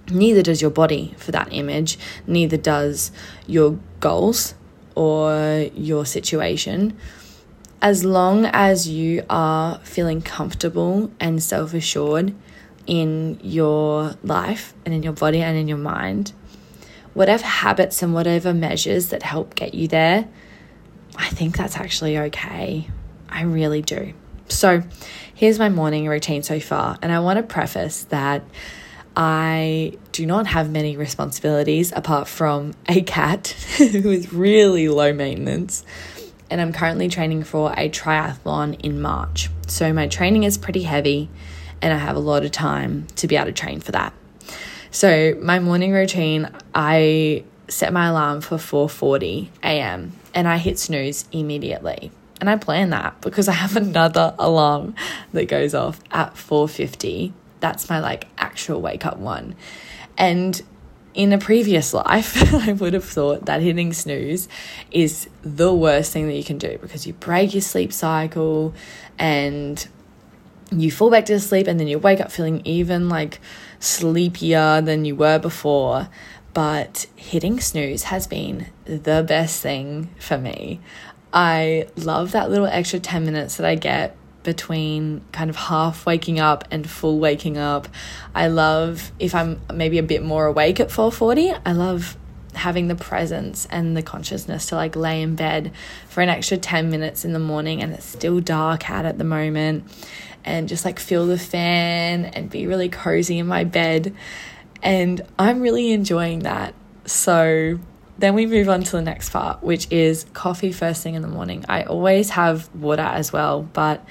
Neither 0.10 0.42
does 0.42 0.62
your 0.62 0.72
body 0.72 1.16
for 1.18 1.32
that 1.32 1.52
image, 1.52 1.98
neither 2.26 2.56
does 2.56 3.12
your 3.46 3.78
goals 4.00 4.54
or 4.96 5.70
your 5.76 6.06
situation 6.06 6.98
as 7.82 8.04
long 8.04 8.46
as 8.46 8.88
you 8.88 9.24
are 9.30 9.80
feeling 9.80 10.22
comfortable 10.22 11.12
and 11.20 11.42
self 11.42 11.74
assured 11.74 12.34
in 12.86 13.40
your 13.44 14.16
life 14.24 14.74
and 14.86 14.94
in 14.94 15.04
your 15.04 15.14
body 15.14 15.42
and 15.42 15.58
in 15.58 15.68
your 15.68 15.78
mind, 15.78 16.34
whatever 17.14 17.46
habits 17.46 18.02
and 18.02 18.14
whatever 18.14 18.54
measures 18.54 19.10
that 19.10 19.24
help 19.24 19.56
get 19.56 19.74
you 19.74 19.88
there, 19.88 20.28
I 21.16 21.30
think 21.30 21.58
that's 21.58 21.78
actually 21.78 22.18
okay. 22.18 22.88
I 23.30 23.44
really 23.44 23.82
do. 23.82 24.14
So, 24.50 24.84
here's 25.34 25.60
my 25.60 25.70
morning 25.70 26.08
routine 26.08 26.42
so 26.42 26.60
far. 26.60 26.98
And 27.02 27.12
I 27.12 27.20
want 27.20 27.38
to 27.38 27.44
preface 27.44 28.04
that 28.06 28.44
I 29.16 29.98
do 30.14 30.26
not 30.26 30.48
have 30.48 30.72
many 30.72 30.96
responsibilities 30.96 31.92
apart 31.92 32.28
from 32.28 32.74
a 32.88 33.02
cat 33.02 33.48
who 33.78 34.10
is 34.10 34.32
really 34.32 34.88
low 34.88 35.12
maintenance 35.12 35.84
and 36.50 36.62
I'm 36.62 36.74
currently 36.74 37.10
training 37.10 37.44
for 37.44 37.72
a 37.72 37.90
triathlon 37.90 38.80
in 38.82 39.02
March. 39.02 39.50
So 39.68 39.92
my 39.94 40.08
training 40.08 40.44
is 40.44 40.58
pretty 40.58 40.84
heavy 40.84 41.30
and 41.82 41.94
I 41.94 41.98
have 41.98 42.16
a 42.16 42.20
lot 42.20 42.46
of 42.46 42.52
time 42.52 43.08
to 43.18 43.28
be 43.28 43.36
able 43.36 43.48
to 43.48 43.52
train 43.52 43.80
for 43.80 43.92
that. 43.92 44.14
So 44.92 45.36
my 45.42 45.60
morning 45.60 45.92
routine, 45.92 46.50
I 46.74 47.44
set 47.68 47.92
my 47.94 48.08
alarm 48.08 48.42
for 48.42 48.58
4:40 48.58 49.50
a.m. 49.64 50.14
and 50.34 50.48
I 50.48 50.58
hit 50.58 50.80
snooze 50.80 51.26
immediately. 51.32 52.12
And 52.40 52.50
I 52.50 52.56
plan 52.56 52.92
that 52.92 53.20
because 53.22 53.48
I 53.48 53.54
have 53.54 53.76
another 53.86 54.34
alarm 54.40 54.96
that 55.34 55.48
goes 55.48 55.74
off 55.74 56.00
at 56.12 56.36
4:50. 56.36 57.34
That's 57.60 57.90
my 57.90 58.00
like 58.00 58.28
actual 58.38 58.82
wake 58.82 59.06
up 59.06 59.18
one. 59.18 59.56
And 60.18 60.62
in 61.14 61.34
a 61.34 61.38
previous 61.38 61.94
life, 61.94 62.54
I 62.68 62.74
would 62.74 62.94
have 62.94 63.06
thought 63.06 63.46
that 63.46 63.62
hitting 63.62 63.94
snooze 63.94 64.48
is 64.92 65.30
the 65.42 65.74
worst 65.74 66.12
thing 66.12 66.28
that 66.28 66.36
you 66.36 66.44
can 66.44 66.58
do 66.58 66.78
because 66.80 67.08
you 67.08 67.14
break 67.14 67.54
your 67.54 67.62
sleep 67.62 67.94
cycle 67.94 68.74
and 69.18 69.88
you 70.72 70.92
fall 70.92 71.10
back 71.10 71.26
to 71.26 71.40
sleep 71.40 71.68
and 71.68 71.80
then 71.80 71.88
you 71.88 71.98
wake 71.98 72.20
up 72.20 72.32
feeling 72.32 72.62
even 72.66 73.08
like 73.08 73.40
sleepier 73.80 74.82
than 74.82 75.06
you 75.06 75.16
were 75.16 75.40
before. 75.40 76.10
But 76.54 77.06
hitting 77.16 77.60
snooze 77.60 78.04
has 78.04 78.26
been 78.26 78.68
the 78.86 79.24
best 79.28 79.62
thing 79.62 80.10
for 80.20 80.38
me. 80.38 80.80
I 81.32 81.88
love 81.96 82.32
that 82.32 82.50
little 82.50 82.66
extra 82.66 83.00
10 83.00 83.26
minutes 83.26 83.58
that 83.58 83.66
I 83.66 83.76
get 83.76 84.17
between 84.48 85.20
kind 85.34 85.50
of 85.50 85.58
half 85.58 86.06
waking 86.06 86.40
up 86.40 86.64
and 86.72 86.90
full 86.90 87.20
waking 87.20 87.58
up. 87.58 87.90
I 88.34 88.48
love 88.48 89.12
if 89.20 89.36
I'm 89.36 89.60
maybe 89.74 89.98
a 89.98 90.04
bit 90.04 90.24
more 90.24 90.46
awake 90.46 90.80
at 90.80 90.88
4:40, 90.88 91.60
I 91.66 91.74
love 91.74 92.16
having 92.54 92.88
the 92.88 92.96
presence 92.96 93.68
and 93.70 93.98
the 93.98 94.02
consciousness 94.02 94.68
to 94.68 94.76
like 94.76 94.96
lay 94.96 95.22
in 95.22 95.36
bed 95.36 95.74
for 96.08 96.22
an 96.22 96.30
extra 96.30 96.56
10 96.56 96.90
minutes 96.90 97.26
in 97.26 97.34
the 97.34 97.40
morning 97.40 97.84
and 97.84 97.94
it's 97.94 98.06
still 98.06 98.40
dark 98.40 98.90
out 98.90 99.06
at 99.06 99.18
the 99.18 99.26
moment 99.26 99.84
and 100.46 100.70
just 100.70 100.86
like 100.86 100.98
feel 100.98 101.28
the 101.28 101.38
fan 101.38 102.24
and 102.24 102.50
be 102.50 102.66
really 102.68 102.88
cozy 102.88 103.38
in 103.38 103.48
my 103.48 103.66
bed 103.66 104.16
and 104.82 105.22
I'm 105.38 105.60
really 105.60 105.92
enjoying 105.92 106.40
that. 106.40 106.74
So 107.06 107.80
then 108.18 108.34
we 108.34 108.46
move 108.46 108.70
on 108.70 108.82
to 108.84 108.92
the 108.94 109.02
next 109.02 109.30
part, 109.30 109.62
which 109.62 109.92
is 109.92 110.26
coffee 110.34 110.72
first 110.72 111.04
thing 111.04 111.16
in 111.16 111.22
the 111.22 111.28
morning. 111.28 111.64
I 111.70 111.84
always 111.84 112.32
have 112.32 112.74
water 112.74 113.04
as 113.04 113.32
well, 113.32 113.62
but 113.62 114.04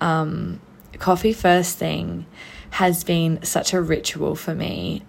um, 0.00 0.60
coffee 0.98 1.32
first 1.32 1.78
thing 1.78 2.26
has 2.70 3.04
been 3.04 3.42
such 3.42 3.72
a 3.72 3.80
ritual 3.80 4.34
for 4.34 4.54
me. 4.54 5.02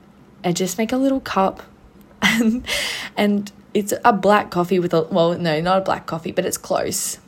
I 0.43 0.51
just 0.51 0.77
make 0.77 0.91
a 0.91 0.97
little 0.97 1.19
cup 1.19 1.63
and, 2.21 2.65
and 3.17 3.51
it's 3.73 3.93
a 4.03 4.13
black 4.13 4.49
coffee 4.51 4.79
with 4.79 4.93
a, 4.93 5.03
well, 5.03 5.37
no, 5.37 5.61
not 5.61 5.79
a 5.79 5.81
black 5.81 6.05
coffee, 6.05 6.31
but 6.31 6.45
it's 6.45 6.57
close. 6.57 7.19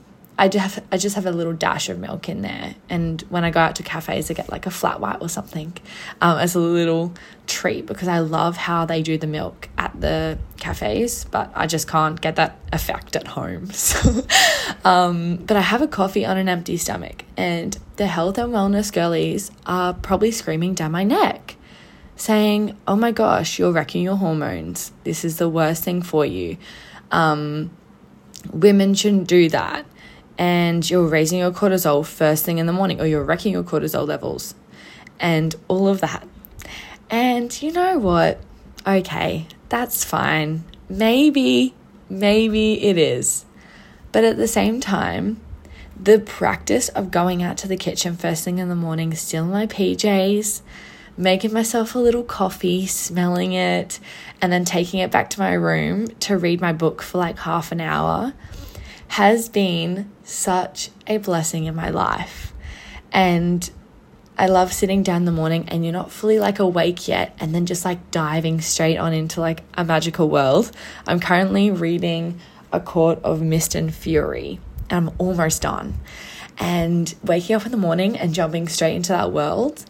I 0.41 0.47
just 0.47 0.73
have, 0.73 0.85
I 0.91 0.97
just 0.97 1.15
have 1.17 1.27
a 1.27 1.31
little 1.31 1.53
dash 1.53 1.87
of 1.87 1.99
milk 1.99 2.27
in 2.27 2.41
there. 2.41 2.73
And 2.89 3.21
when 3.29 3.43
I 3.43 3.51
go 3.51 3.59
out 3.59 3.75
to 3.75 3.83
cafes, 3.83 4.31
I 4.31 4.33
get 4.33 4.49
like 4.49 4.65
a 4.65 4.71
flat 4.71 4.99
white 4.99 5.21
or 5.21 5.29
something 5.29 5.71
um, 6.19 6.39
as 6.39 6.55
a 6.55 6.59
little 6.59 7.13
treat 7.45 7.85
because 7.85 8.07
I 8.07 8.19
love 8.19 8.57
how 8.57 8.85
they 8.85 9.03
do 9.03 9.19
the 9.19 9.27
milk 9.27 9.69
at 9.77 10.01
the 10.01 10.39
cafes, 10.57 11.25
but 11.25 11.51
I 11.53 11.67
just 11.67 11.87
can't 11.87 12.19
get 12.19 12.37
that 12.37 12.57
effect 12.73 13.15
at 13.15 13.27
home. 13.27 13.69
So, 13.81 14.25
um, 14.83 15.35
but 15.35 15.57
I 15.57 15.61
have 15.61 15.83
a 15.83 15.87
coffee 15.87 16.25
on 16.25 16.37
an 16.37 16.49
empty 16.49 16.77
stomach, 16.77 17.23
and 17.37 17.77
the 17.97 18.07
health 18.07 18.39
and 18.39 18.51
wellness 18.51 18.91
girlies 18.91 19.51
are 19.67 19.93
probably 19.93 20.31
screaming 20.31 20.73
down 20.73 20.91
my 20.91 21.03
neck 21.03 21.55
saying, 22.15 22.75
Oh 22.87 22.95
my 22.95 23.11
gosh, 23.11 23.59
you're 23.59 23.71
wrecking 23.71 24.01
your 24.01 24.15
hormones. 24.15 24.91
This 25.03 25.23
is 25.23 25.37
the 25.37 25.49
worst 25.49 25.83
thing 25.83 26.01
for 26.01 26.25
you. 26.25 26.57
Um, 27.11 27.69
women 28.51 28.95
shouldn't 28.95 29.27
do 29.27 29.49
that. 29.49 29.85
And 30.41 30.89
you're 30.89 31.05
raising 31.05 31.37
your 31.37 31.51
cortisol 31.51 32.03
first 32.03 32.43
thing 32.43 32.57
in 32.57 32.65
the 32.65 32.73
morning, 32.73 32.99
or 32.99 33.05
you're 33.05 33.23
wrecking 33.23 33.53
your 33.53 33.61
cortisol 33.61 34.07
levels, 34.07 34.55
and 35.19 35.55
all 35.67 35.87
of 35.87 36.01
that. 36.01 36.27
And 37.11 37.61
you 37.61 37.71
know 37.71 37.99
what? 37.99 38.41
Okay, 38.87 39.45
that's 39.69 40.03
fine. 40.03 40.63
Maybe, 40.89 41.75
maybe 42.09 42.81
it 42.81 42.97
is. 42.97 43.45
But 44.11 44.23
at 44.23 44.37
the 44.37 44.47
same 44.47 44.81
time, 44.81 45.39
the 45.95 46.17
practice 46.17 46.89
of 46.89 47.11
going 47.11 47.43
out 47.43 47.57
to 47.57 47.67
the 47.67 47.77
kitchen 47.77 48.17
first 48.17 48.43
thing 48.43 48.57
in 48.57 48.67
the 48.67 48.75
morning, 48.75 49.13
still 49.13 49.43
in 49.43 49.51
my 49.51 49.67
PJs, 49.67 50.63
making 51.15 51.53
myself 51.53 51.93
a 51.93 51.99
little 51.99 52.23
coffee, 52.23 52.87
smelling 52.87 53.53
it, 53.53 53.99
and 54.41 54.51
then 54.51 54.65
taking 54.65 55.01
it 55.01 55.11
back 55.11 55.29
to 55.29 55.39
my 55.39 55.53
room 55.53 56.07
to 56.21 56.35
read 56.35 56.59
my 56.59 56.73
book 56.73 57.03
for 57.03 57.19
like 57.19 57.37
half 57.37 57.71
an 57.71 57.79
hour 57.79 58.33
has 59.11 59.49
been 59.49 60.09
such 60.31 60.89
a 61.07 61.17
blessing 61.17 61.65
in 61.65 61.75
my 61.75 61.89
life. 61.89 62.53
And 63.11 63.69
I 64.37 64.47
love 64.47 64.73
sitting 64.73 65.03
down 65.03 65.17
in 65.17 65.25
the 65.25 65.31
morning 65.31 65.69
and 65.69 65.83
you're 65.83 65.93
not 65.93 66.11
fully 66.11 66.39
like 66.39 66.59
awake 66.59 67.07
yet 67.07 67.35
and 67.39 67.53
then 67.53 67.65
just 67.65 67.85
like 67.85 68.11
diving 68.11 68.61
straight 68.61 68.97
on 68.97 69.13
into 69.13 69.41
like 69.41 69.63
a 69.75 69.83
magical 69.83 70.29
world. 70.29 70.71
I'm 71.05 71.19
currently 71.19 71.69
reading 71.69 72.39
A 72.71 72.79
Court 72.79 73.19
of 73.23 73.41
Mist 73.41 73.75
and 73.75 73.93
Fury 73.93 74.59
and 74.89 75.09
I'm 75.09 75.15
almost 75.17 75.61
done. 75.61 75.99
And 76.57 77.13
waking 77.23 77.55
up 77.55 77.65
in 77.65 77.71
the 77.71 77.77
morning 77.77 78.17
and 78.17 78.33
jumping 78.33 78.67
straight 78.67 78.95
into 78.95 79.09
that 79.09 79.31
world 79.31 79.85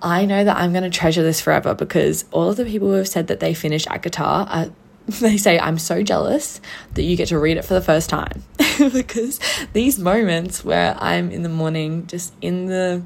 I 0.00 0.26
know 0.26 0.44
that 0.44 0.56
I'm 0.56 0.72
going 0.72 0.84
to 0.84 0.96
treasure 0.96 1.22
this 1.22 1.40
forever 1.40 1.74
because 1.74 2.24
all 2.30 2.50
of 2.50 2.56
the 2.56 2.64
people 2.64 2.88
who 2.88 2.94
have 2.94 3.08
said 3.08 3.26
that 3.28 3.40
they 3.40 3.54
finished 3.54 3.88
ACOTAR 3.88 4.46
are 4.48 4.70
they 5.20 5.38
say 5.38 5.58
I'm 5.58 5.78
so 5.78 6.02
jealous 6.02 6.60
that 6.94 7.02
you 7.02 7.16
get 7.16 7.28
to 7.28 7.38
read 7.38 7.56
it 7.56 7.64
for 7.64 7.72
the 7.72 7.80
first 7.80 8.10
time 8.10 8.42
because 8.92 9.40
these 9.72 9.98
moments 9.98 10.62
where 10.64 10.96
I'm 10.98 11.30
in 11.30 11.42
the 11.42 11.48
morning 11.48 12.06
just 12.06 12.34
in 12.42 12.66
the 12.66 13.02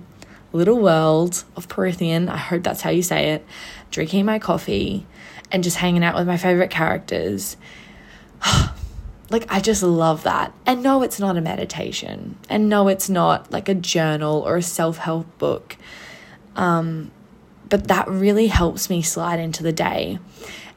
little 0.53 0.81
world 0.81 1.45
of 1.57 1.69
Prythian, 1.69 2.29
I 2.29 2.37
hope 2.37 2.65
that's 2.65 2.81
how 2.81 2.91
you 2.91 3.05
say 3.05 3.31
it, 3.31 3.47
drinking 3.93 4.27
my 4.27 4.41
coffee 4.41 5.07
and 5.53 5.63
just 5.63 5.77
hanging 5.77 6.03
out 6.03 6.17
with 6.17 6.27
my 6.27 6.37
favorite 6.37 6.71
characters. 6.71 7.57
like 9.31 9.47
I 9.49 9.61
just 9.61 9.85
love 9.85 10.25
that. 10.25 10.53
And 10.67 10.83
no, 10.83 11.03
it's 11.03 11.21
not 11.21 11.37
a 11.37 11.41
meditation. 11.41 12.37
And 12.49 12.69
no, 12.69 12.89
it's 12.89 13.09
not 13.09 13.53
like 13.53 13.69
a 13.69 13.75
journal 13.75 14.41
or 14.41 14.57
a 14.57 14.63
self-help 14.63 15.39
book. 15.39 15.77
Um, 16.57 17.13
but 17.69 17.87
that 17.89 18.09
really 18.09 18.49
helps 18.49 18.91
me 18.91 19.03
slide 19.03 19.39
into 19.39 19.63
the 19.63 19.73
day. 19.73 20.19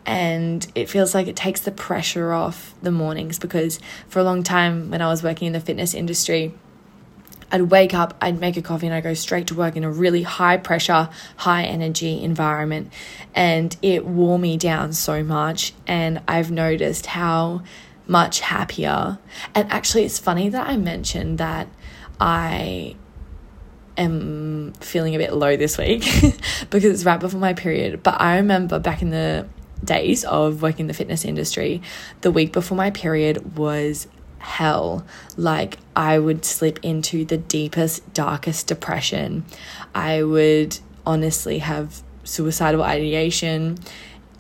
And 0.06 0.66
it 0.76 0.90
feels 0.90 1.16
like 1.16 1.28
it 1.28 1.36
takes 1.36 1.62
the 1.62 1.72
pressure 1.72 2.32
off 2.32 2.76
the 2.82 2.92
mornings 2.92 3.40
because 3.40 3.80
for 4.08 4.20
a 4.20 4.24
long 4.24 4.44
time 4.44 4.92
when 4.92 5.02
I 5.02 5.08
was 5.08 5.24
working 5.24 5.48
in 5.48 5.54
the 5.54 5.60
fitness 5.60 5.94
industry, 5.94 6.54
I'd 7.52 7.64
wake 7.64 7.94
up, 7.94 8.16
I'd 8.22 8.40
make 8.40 8.58
a 8.58 8.62
coffee, 8.62 8.88
and 8.88 8.96
I'd 8.96 9.04
go 9.04 9.14
straight 9.14 9.48
to 9.48 9.56
work 9.56 9.76
in 9.76 9.84
a 9.84 9.92
really 9.92 10.24
high 10.24 10.58
pressure, 10.58 11.10
high 11.38 11.64
energy 11.64 12.22
environment. 12.24 12.92
And 13.34 13.76
it 13.82 14.06
wore 14.06 14.40
me 14.40 14.58
down 14.58 14.94
so 14.94 15.24
much. 15.24 15.74
And 15.88 16.22
I've 16.28 16.52
noticed 16.52 17.06
how 17.08 17.64
much 18.08 18.42
happier. 18.42 19.20
And 19.54 19.72
actually, 19.72 20.04
it's 20.06 20.20
funny 20.20 20.50
that 20.50 20.68
I 20.68 20.78
mentioned 20.78 21.38
that 21.38 21.68
I 22.20 22.96
am 23.98 24.74
feeling 24.80 25.16
a 25.16 25.18
bit 25.18 25.34
low 25.34 25.56
this 25.56 25.78
week 25.78 26.02
because 26.70 26.86
it's 26.86 27.06
right 27.06 27.20
before 27.20 27.40
my 27.40 27.54
period. 27.54 28.04
But 28.04 28.20
I 28.22 28.38
remember 28.38 28.80
back 28.80 29.02
in 29.02 29.12
the 29.12 29.48
days 29.84 30.24
of 30.26 30.62
working 30.62 30.82
in 30.82 30.88
the 30.88 30.94
fitness 30.94 31.26
industry, 31.26 31.82
the 32.22 32.32
week 32.32 32.54
before 32.54 32.78
my 32.78 32.92
period 32.92 33.58
was 33.58 34.08
hell. 34.40 35.06
Like, 35.38 35.78
I 35.96 36.20
would 36.20 36.46
slip 36.46 36.80
into 36.84 37.26
the 37.26 37.38
deepest, 37.38 38.14
darkest 38.14 38.68
depression. 38.68 39.46
I 39.94 40.24
would 40.24 40.80
honestly 41.06 41.60
have 41.60 42.02
suicidal 42.24 42.84
ideation. 42.84 43.78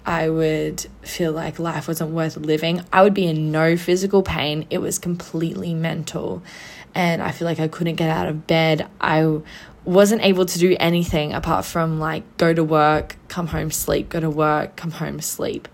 I 0.05 0.29
would 0.29 0.86
feel 1.01 1.31
like 1.31 1.57
life 1.57 1.88
wasn't 1.88 2.12
worth 2.12 2.38
living. 2.38 2.83
I 2.93 3.01
would 3.01 3.13
be 3.13 3.25
in 3.25 3.51
no 3.51 3.75
physical 3.75 4.21
pain. 4.21 4.67
It 4.69 4.77
was 4.77 4.99
completely 4.99 5.73
mental 5.73 6.43
and 6.95 7.21
I 7.21 7.31
feel 7.31 7.45
like 7.45 7.60
I 7.60 7.67
couldn't 7.67 7.95
get 7.95 8.10
out 8.10 8.27
of 8.27 8.47
bed. 8.47 8.88
I 9.01 9.39
wasn't 9.86 10.24
able 10.24 10.45
to 10.45 10.60
do 10.60 10.76
anything 10.80 11.34
apart 11.34 11.63
from 11.65 12.00
like 12.00 12.38
go 12.38 12.54
to 12.54 12.63
work, 12.63 13.15
come 13.28 13.48
home, 13.48 13.71
sleep, 13.71 14.10
go 14.10 14.19
to 14.19 14.30
work, 14.30 14.76
come 14.76 14.91
home, 14.91 15.21
sleep. 15.21 15.67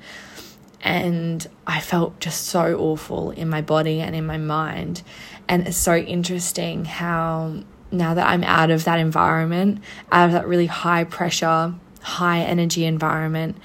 And 0.81 1.45
I 1.65 1.79
felt 1.79 2.19
just 2.19 2.45
so 2.45 2.75
awful 2.75 3.31
in 3.31 3.49
my 3.49 3.61
body 3.61 4.01
and 4.01 4.15
in 4.15 4.25
my 4.25 4.37
mind. 4.37 5.01
And 5.47 5.67
it's 5.67 5.77
so 5.77 5.95
interesting 5.95 6.85
how 6.85 7.63
now 7.91 8.13
that 8.13 8.27
I'm 8.27 8.43
out 8.43 8.71
of 8.71 8.85
that 8.85 8.99
environment, 8.99 9.81
out 10.11 10.27
of 10.27 10.31
that 10.33 10.47
really 10.47 10.65
high 10.65 11.03
pressure, 11.03 11.73
high 12.01 12.41
energy 12.41 12.85
environment, 12.85 13.57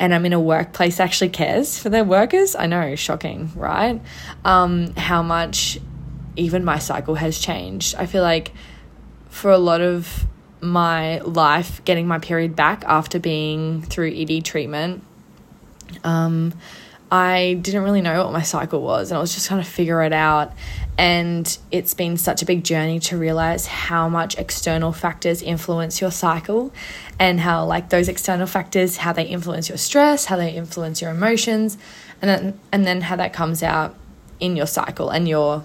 and 0.00 0.14
I'm 0.14 0.24
in 0.26 0.32
a 0.32 0.40
workplace 0.40 1.00
actually 1.00 1.30
cares 1.30 1.78
for 1.78 1.88
their 1.88 2.04
workers. 2.04 2.54
I 2.54 2.66
know, 2.66 2.94
shocking, 2.94 3.50
right? 3.56 4.00
Um, 4.44 4.94
how 4.94 5.22
much 5.22 5.78
even 6.36 6.64
my 6.64 6.78
cycle 6.78 7.16
has 7.16 7.38
changed. 7.38 7.94
I 7.96 8.06
feel 8.06 8.22
like 8.22 8.52
for 9.38 9.50
a 9.50 9.58
lot 9.58 9.80
of 9.80 10.26
my 10.60 11.18
life, 11.20 11.84
getting 11.84 12.08
my 12.08 12.18
period 12.18 12.56
back 12.56 12.84
after 12.86 13.18
being 13.20 13.82
through 13.82 14.12
ED 14.12 14.44
treatment, 14.44 15.02
um, 16.04 16.52
I 17.10 17.58
didn't 17.62 17.84
really 17.84 18.02
know 18.02 18.24
what 18.24 18.32
my 18.32 18.42
cycle 18.42 18.82
was, 18.82 19.10
and 19.10 19.16
I 19.16 19.20
was 19.20 19.32
just 19.32 19.46
trying 19.46 19.62
to 19.62 19.70
figure 19.70 20.02
it 20.02 20.12
out. 20.12 20.52
And 20.98 21.56
it's 21.70 21.94
been 21.94 22.16
such 22.16 22.42
a 22.42 22.44
big 22.44 22.64
journey 22.64 22.98
to 23.00 23.16
realize 23.16 23.66
how 23.66 24.08
much 24.08 24.36
external 24.36 24.92
factors 24.92 25.40
influence 25.40 26.00
your 26.00 26.10
cycle, 26.10 26.72
and 27.18 27.38
how, 27.40 27.64
like, 27.64 27.88
those 27.90 28.08
external 28.08 28.46
factors, 28.46 28.98
how 28.98 29.12
they 29.12 29.24
influence 29.24 29.68
your 29.68 29.78
stress, 29.78 30.26
how 30.26 30.36
they 30.36 30.50
influence 30.50 31.00
your 31.00 31.12
emotions, 31.12 31.78
and 32.20 32.28
then, 32.28 32.60
and 32.72 32.84
then 32.84 33.00
how 33.02 33.16
that 33.16 33.32
comes 33.32 33.62
out 33.62 33.94
in 34.40 34.56
your 34.56 34.66
cycle 34.66 35.10
and 35.10 35.28
your 35.28 35.64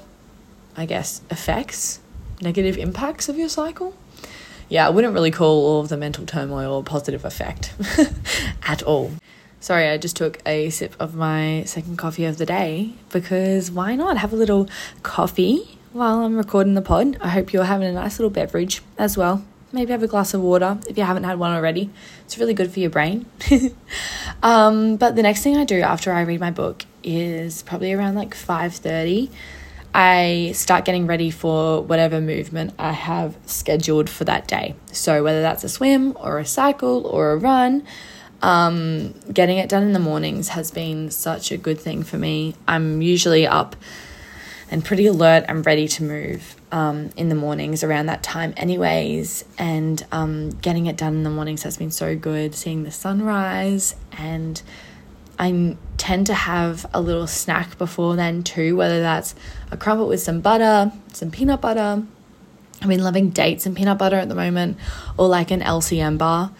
I 0.75 0.85
guess, 0.85 1.21
effects, 1.29 1.99
negative 2.43 2.77
impacts 2.77 3.29
of 3.29 3.37
your 3.37 3.49
cycle. 3.49 3.95
Yeah, 4.69 4.87
I 4.87 4.89
wouldn't 4.89 5.13
really 5.13 5.31
call 5.31 5.65
all 5.65 5.81
of 5.81 5.89
the 5.89 5.97
mental 5.97 6.25
turmoil 6.25 6.79
a 6.79 6.83
positive 6.83 7.25
effect 7.25 7.73
at 8.63 8.83
all. 8.83 9.11
Sorry, 9.59 9.87
I 9.87 9.97
just 9.97 10.17
took 10.17 10.39
a 10.45 10.69
sip 10.71 10.95
of 10.99 11.15
my 11.15 11.63
second 11.65 11.97
coffee 11.97 12.25
of 12.25 12.37
the 12.37 12.45
day 12.45 12.93
because 13.11 13.71
why 13.71 13.95
not 13.95 14.17
have 14.17 14.33
a 14.33 14.35
little 14.35 14.67
coffee 15.03 15.77
while 15.93 16.19
I'm 16.19 16.35
recording 16.35 16.73
the 16.73 16.81
pod? 16.81 17.17
I 17.21 17.29
hope 17.29 17.53
you're 17.53 17.63
having 17.63 17.87
a 17.87 17.93
nice 17.93 18.19
little 18.19 18.29
beverage 18.29 18.81
as 18.97 19.15
well. 19.15 19.45
Maybe 19.71 19.91
have 19.91 20.03
a 20.03 20.07
glass 20.07 20.33
of 20.33 20.41
water 20.41 20.79
if 20.89 20.97
you 20.97 21.03
haven't 21.03 21.23
had 21.23 21.39
one 21.39 21.53
already. 21.53 21.89
It's 22.25 22.37
really 22.37 22.53
good 22.53 22.71
for 22.71 22.79
your 22.79 22.89
brain. 22.89 23.25
um, 24.43 24.97
but 24.97 25.15
the 25.15 25.23
next 25.23 25.43
thing 25.43 25.55
I 25.55 25.63
do 25.63 25.79
after 25.79 26.11
I 26.11 26.21
read 26.23 26.39
my 26.39 26.51
book 26.51 26.85
is 27.01 27.63
probably 27.63 27.93
around 27.93 28.15
like 28.15 28.35
5:30 28.35 29.29
I 29.93 30.51
start 30.55 30.85
getting 30.85 31.05
ready 31.05 31.29
for 31.29 31.81
whatever 31.81 32.19
movement 32.19 32.73
I 32.79 32.93
have 32.93 33.37
scheduled 33.45 34.09
for 34.09 34.23
that 34.25 34.47
day. 34.47 34.75
So, 34.91 35.23
whether 35.23 35.41
that's 35.41 35.63
a 35.63 35.69
swim 35.69 36.17
or 36.19 36.39
a 36.39 36.45
cycle 36.45 37.05
or 37.05 37.31
a 37.31 37.37
run, 37.37 37.83
um, 38.41 39.13
getting 39.31 39.57
it 39.57 39.69
done 39.69 39.83
in 39.83 39.93
the 39.93 39.99
mornings 39.99 40.49
has 40.49 40.71
been 40.71 41.11
such 41.11 41.51
a 41.51 41.57
good 41.57 41.79
thing 41.79 42.03
for 42.03 42.17
me. 42.17 42.55
I'm 42.67 43.01
usually 43.01 43.45
up 43.47 43.75
and 44.69 44.83
pretty 44.83 45.05
alert 45.05 45.45
and 45.47 45.65
ready 45.65 45.87
to 45.87 46.03
move 46.03 46.55
um, 46.71 47.11
in 47.15 47.29
the 47.29 47.35
mornings 47.35 47.83
around 47.83 48.07
that 48.07 48.23
time, 48.23 48.53
anyways. 48.57 49.45
And 49.59 50.03
um, 50.11 50.49
getting 50.49 50.87
it 50.87 50.97
done 50.97 51.13
in 51.13 51.23
the 51.23 51.29
mornings 51.29 51.63
has 51.63 51.77
been 51.77 51.91
so 51.91 52.15
good, 52.15 52.55
seeing 52.55 52.83
the 52.83 52.91
sunrise 52.91 53.95
and 54.17 54.61
I 55.43 55.75
tend 55.97 56.27
to 56.27 56.33
have 56.33 56.85
a 56.93 57.01
little 57.01 57.27
snack 57.27 57.77
before 57.77 58.15
then 58.15 58.43
too, 58.43 58.77
whether 58.77 59.01
that's 59.01 59.35
a 59.71 59.77
crumpet 59.77 60.05
with 60.05 60.21
some 60.21 60.39
butter, 60.39 60.93
some 61.11 61.31
peanut 61.31 61.59
butter. 61.59 62.01
I've 62.81 62.87
been 62.87 63.03
loving 63.03 63.29
dates 63.29 63.65
and 63.65 63.75
peanut 63.75 63.97
butter 63.97 64.15
at 64.15 64.29
the 64.29 64.35
moment, 64.35 64.77
or 65.17 65.27
like 65.27 65.51
an 65.51 65.59
LCM 65.59 66.17
bar. 66.17 66.51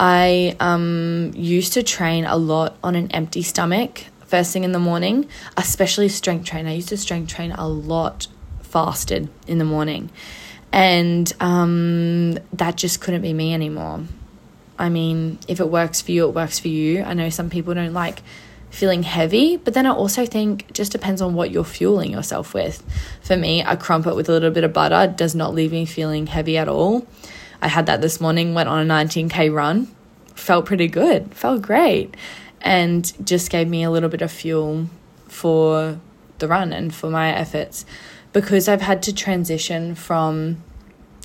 I 0.00 0.56
um, 0.58 1.30
used 1.36 1.74
to 1.74 1.84
train 1.84 2.24
a 2.24 2.36
lot 2.36 2.76
on 2.82 2.96
an 2.96 3.12
empty 3.12 3.42
stomach 3.42 4.06
first 4.26 4.52
thing 4.52 4.64
in 4.64 4.72
the 4.72 4.80
morning, 4.80 5.28
especially 5.56 6.08
strength 6.08 6.44
train. 6.44 6.66
I 6.66 6.74
used 6.74 6.88
to 6.88 6.96
strength 6.96 7.32
train 7.32 7.52
a 7.52 7.68
lot 7.68 8.26
fasted 8.62 9.28
in 9.46 9.58
the 9.58 9.64
morning. 9.64 10.10
And 10.72 11.32
um, 11.38 12.38
that 12.54 12.76
just 12.76 13.00
couldn't 13.00 13.22
be 13.22 13.32
me 13.32 13.54
anymore. 13.54 14.02
I 14.78 14.88
mean, 14.88 15.38
if 15.48 15.60
it 15.60 15.68
works 15.68 16.00
for 16.00 16.12
you, 16.12 16.28
it 16.28 16.34
works 16.34 16.58
for 16.58 16.68
you. 16.68 17.02
I 17.02 17.14
know 17.14 17.30
some 17.30 17.50
people 17.50 17.74
don't 17.74 17.92
like 17.92 18.22
feeling 18.70 19.04
heavy, 19.04 19.56
but 19.56 19.72
then 19.72 19.86
I 19.86 19.90
also 19.90 20.26
think 20.26 20.72
just 20.72 20.90
depends 20.90 21.22
on 21.22 21.34
what 21.34 21.50
you're 21.52 21.64
fueling 21.64 22.10
yourself 22.10 22.54
with. 22.54 22.82
For 23.22 23.36
me, 23.36 23.62
a 23.62 23.76
crumpet 23.76 24.16
with 24.16 24.28
a 24.28 24.32
little 24.32 24.50
bit 24.50 24.64
of 24.64 24.72
butter 24.72 25.12
does 25.14 25.34
not 25.34 25.54
leave 25.54 25.70
me 25.70 25.84
feeling 25.84 26.26
heavy 26.26 26.58
at 26.58 26.68
all. 26.68 27.06
I 27.62 27.68
had 27.68 27.86
that 27.86 28.00
this 28.00 28.20
morning, 28.20 28.52
went 28.52 28.68
on 28.68 28.90
a 28.90 28.94
19k 28.94 29.54
run, 29.54 29.88
felt 30.34 30.66
pretty 30.66 30.88
good, 30.88 31.32
felt 31.34 31.62
great, 31.62 32.16
and 32.60 33.12
just 33.24 33.50
gave 33.50 33.68
me 33.68 33.84
a 33.84 33.90
little 33.90 34.08
bit 34.08 34.22
of 34.22 34.32
fuel 34.32 34.88
for 35.28 36.00
the 36.38 36.48
run 36.48 36.72
and 36.72 36.92
for 36.94 37.10
my 37.10 37.32
efforts 37.32 37.86
because 38.32 38.68
I've 38.68 38.82
had 38.82 39.02
to 39.04 39.14
transition 39.14 39.94
from 39.94 40.62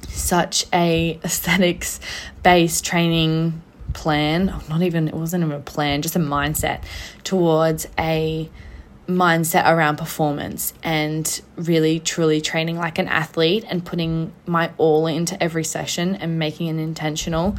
such 0.07 0.65
a 0.73 1.19
aesthetics 1.23 1.99
based 2.43 2.85
training 2.85 3.61
plan, 3.93 4.49
oh, 4.53 4.63
not 4.69 4.81
even 4.81 5.07
it 5.07 5.13
wasn't 5.13 5.43
even 5.43 5.55
a 5.55 5.59
plan, 5.59 6.01
just 6.01 6.15
a 6.15 6.19
mindset 6.19 6.83
towards 7.23 7.87
a 7.97 8.49
mindset 9.07 9.67
around 9.67 9.97
performance 9.97 10.71
and 10.83 11.41
really 11.55 11.99
truly 11.99 12.39
training 12.39 12.77
like 12.77 12.99
an 12.99 13.07
athlete 13.07 13.65
and 13.67 13.83
putting 13.83 14.31
my 14.45 14.71
all 14.77 15.07
into 15.07 15.41
every 15.41 15.63
session 15.63 16.15
and 16.15 16.37
making 16.37 16.69
an 16.69 16.77
intentional 16.77 17.57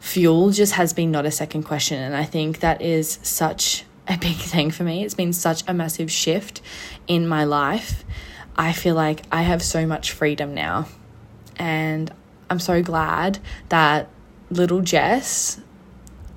fuel 0.00 0.50
just 0.50 0.72
has 0.72 0.94
been 0.94 1.10
not 1.10 1.26
a 1.26 1.30
second 1.30 1.64
question 1.64 2.00
and 2.00 2.16
I 2.16 2.24
think 2.24 2.60
that 2.60 2.80
is 2.80 3.18
such 3.22 3.84
a 4.08 4.16
big 4.16 4.36
thing 4.36 4.70
for 4.70 4.82
me. 4.82 5.04
It's 5.04 5.14
been 5.14 5.32
such 5.32 5.62
a 5.68 5.74
massive 5.74 6.10
shift 6.10 6.62
in 7.06 7.28
my 7.28 7.44
life. 7.44 8.04
I 8.56 8.72
feel 8.72 8.94
like 8.94 9.22
I 9.30 9.42
have 9.42 9.62
so 9.62 9.86
much 9.86 10.12
freedom 10.12 10.54
now. 10.54 10.88
And 11.58 12.12
I'm 12.50 12.60
so 12.60 12.82
glad 12.82 13.38
that 13.68 14.08
little 14.50 14.80
Jess, 14.80 15.60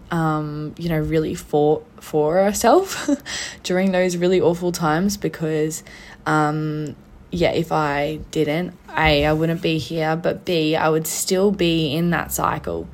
um, 0.10 0.76
you 0.78 0.90
know, 0.90 1.00
really 1.00 1.36
fought 1.36 1.86
for 2.02 2.36
herself 2.36 3.10
during 3.64 3.92
those 3.92 4.18
really 4.18 4.42
awful 4.42 4.72
times 4.72 5.18
because, 5.18 5.84
um, 6.26 6.96
yeah, 7.32 7.52
if 7.52 7.72
I 7.72 8.20
didn't, 8.32 8.78
A, 8.90 9.26
I 9.26 9.34
wouldn't 9.34 9.62
be 9.62 9.78
here, 9.78 10.16
but 10.16 10.44
B, 10.44 10.76
I 10.76 10.90
would 10.90 11.08
still 11.08 11.52
be 11.52 11.96
in 11.96 12.10
that 12.10 12.32
cycle 12.32 12.90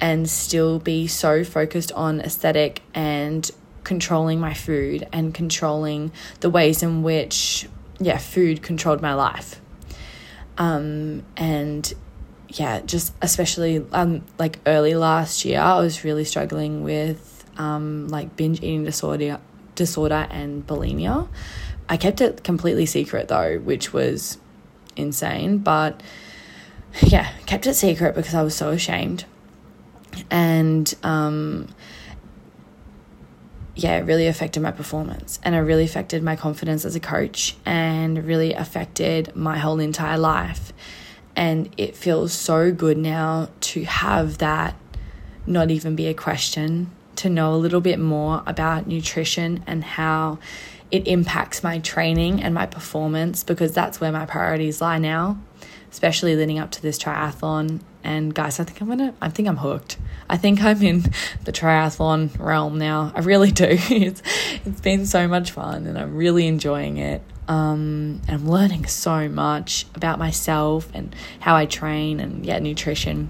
and 0.00 0.30
still 0.30 0.78
be 0.78 1.06
so 1.06 1.44
focused 1.44 1.92
on 1.92 2.20
aesthetic 2.20 2.82
and 2.94 3.50
controlling 3.84 4.40
my 4.40 4.54
food 4.54 5.06
and 5.12 5.34
controlling 5.34 6.12
the 6.40 6.48
ways 6.48 6.82
in 6.82 7.02
which, 7.02 7.68
yeah, 7.98 8.18
food 8.18 8.62
controlled 8.62 9.02
my 9.02 9.14
life. 9.14 9.59
Um, 10.60 11.24
and 11.38 11.92
yeah, 12.48 12.80
just 12.80 13.14
especially 13.22 13.84
um, 13.92 14.22
like 14.38 14.60
early 14.66 14.94
last 14.94 15.44
year, 15.44 15.58
I 15.58 15.80
was 15.80 16.04
really 16.04 16.24
struggling 16.24 16.84
with 16.84 17.46
um, 17.56 18.08
like 18.08 18.36
binge 18.36 18.58
eating 18.58 18.84
disorder, 18.84 19.40
disorder 19.74 20.28
and 20.30 20.64
bulimia. 20.66 21.28
I 21.88 21.96
kept 21.96 22.20
it 22.20 22.44
completely 22.44 22.84
secret 22.84 23.28
though, 23.28 23.58
which 23.58 23.94
was 23.94 24.36
insane. 24.96 25.58
But 25.58 26.02
yeah, 27.02 27.32
kept 27.46 27.66
it 27.66 27.74
secret 27.74 28.14
because 28.14 28.34
I 28.34 28.42
was 28.42 28.54
so 28.54 28.68
ashamed. 28.68 29.24
And 30.30 30.92
um, 31.02 31.68
yeah, 33.74 33.98
it 33.98 34.02
really 34.02 34.26
affected 34.26 34.62
my 34.62 34.72
performance 34.72 35.38
and 35.42 35.54
it 35.54 35.60
really 35.60 35.84
affected 35.84 36.22
my 36.22 36.36
confidence 36.36 36.84
as 36.84 36.94
a 36.94 37.00
coach 37.00 37.56
and 37.64 38.24
really 38.26 38.52
affected 38.52 39.34
my 39.36 39.58
whole 39.58 39.80
entire 39.80 40.18
life. 40.18 40.72
And 41.36 41.72
it 41.76 41.96
feels 41.96 42.32
so 42.32 42.72
good 42.72 42.98
now 42.98 43.48
to 43.60 43.84
have 43.84 44.38
that 44.38 44.74
not 45.46 45.70
even 45.70 45.96
be 45.96 46.06
a 46.06 46.14
question, 46.14 46.90
to 47.16 47.30
know 47.30 47.54
a 47.54 47.56
little 47.56 47.80
bit 47.80 47.98
more 47.98 48.42
about 48.46 48.86
nutrition 48.86 49.62
and 49.66 49.82
how 49.82 50.38
it 50.90 51.06
impacts 51.06 51.62
my 51.62 51.78
training 51.78 52.42
and 52.42 52.54
my 52.54 52.66
performance 52.66 53.44
because 53.44 53.72
that's 53.72 54.00
where 54.00 54.12
my 54.12 54.26
priorities 54.26 54.80
lie 54.80 54.98
now, 54.98 55.38
especially 55.90 56.34
leading 56.36 56.58
up 56.58 56.70
to 56.72 56.82
this 56.82 56.98
triathlon. 56.98 57.80
And 58.02 58.34
guys, 58.34 58.58
I 58.58 58.64
think 58.64 58.80
I'm 58.80 58.88
gonna, 58.88 59.14
I 59.20 59.28
think 59.28 59.48
I'm 59.48 59.58
hooked. 59.58 59.96
I 60.28 60.36
think 60.36 60.62
I'm 60.62 60.82
in 60.82 61.02
the 61.44 61.52
triathlon 61.52 62.38
realm 62.38 62.78
now. 62.78 63.12
I 63.14 63.20
really 63.20 63.50
do. 63.50 63.78
It's 63.90 64.22
it's 64.64 64.80
been 64.80 65.06
so 65.06 65.28
much 65.28 65.50
fun 65.50 65.86
and 65.86 65.98
I'm 65.98 66.16
really 66.16 66.46
enjoying 66.46 66.96
it. 66.98 67.22
Um, 67.48 68.22
and 68.28 68.40
I'm 68.40 68.48
learning 68.48 68.86
so 68.86 69.28
much 69.28 69.86
about 69.94 70.18
myself 70.18 70.88
and 70.94 71.14
how 71.40 71.56
I 71.56 71.66
train 71.66 72.20
and 72.20 72.46
yeah, 72.46 72.58
nutrition 72.60 73.28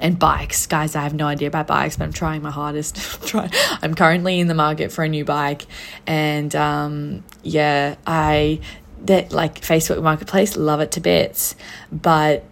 and 0.00 0.18
bikes. 0.18 0.66
Guys, 0.66 0.96
I 0.96 1.02
have 1.02 1.14
no 1.14 1.26
idea 1.26 1.48
about 1.48 1.66
bikes, 1.66 1.96
but 1.96 2.04
I'm 2.04 2.12
trying 2.12 2.42
my 2.42 2.50
hardest. 2.50 3.34
I'm 3.82 3.94
currently 3.94 4.40
in 4.40 4.46
the 4.46 4.54
market 4.54 4.90
for 4.90 5.04
a 5.04 5.08
new 5.08 5.24
bike, 5.24 5.66
and 6.06 6.54
um, 6.56 7.24
yeah, 7.42 7.96
I 8.06 8.60
that 9.02 9.32
like 9.32 9.60
Facebook 9.60 10.02
Marketplace, 10.02 10.56
love 10.56 10.80
it 10.80 10.92
to 10.92 11.00
bits, 11.00 11.54
but 11.92 12.44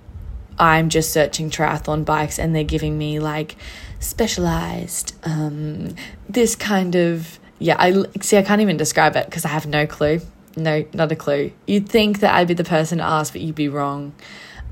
I'm 0.59 0.88
just 0.88 1.12
searching 1.12 1.51
triathlon 1.51 2.05
bikes 2.05 2.38
and 2.38 2.55
they're 2.55 2.64
giving 2.64 2.99
me 2.99 3.18
like 3.18 3.57
specialized, 4.01 5.14
um, 5.25 5.94
this 6.29 6.55
kind 6.57 6.94
of, 6.94 7.38
yeah, 7.59 7.77
I 7.79 8.05
see, 8.21 8.37
I 8.37 8.42
can't 8.42 8.61
even 8.61 8.77
describe 8.77 9.16
it 9.16 9.27
because 9.27 9.44
I 9.44 9.49
have 9.49 9.66
no 9.66 9.87
clue. 9.87 10.21
No, 10.57 10.85
not 10.92 11.12
a 11.12 11.16
clue. 11.16 11.53
You'd 11.66 11.88
think 11.88 12.21
that 12.21 12.35
I'd 12.35 12.49
be 12.49 12.55
the 12.55 12.64
person 12.64 12.99
to 12.99 13.05
ask, 13.05 13.33
but 13.33 13.42
you'd 13.42 13.55
be 13.55 13.68
wrong. 13.68 14.12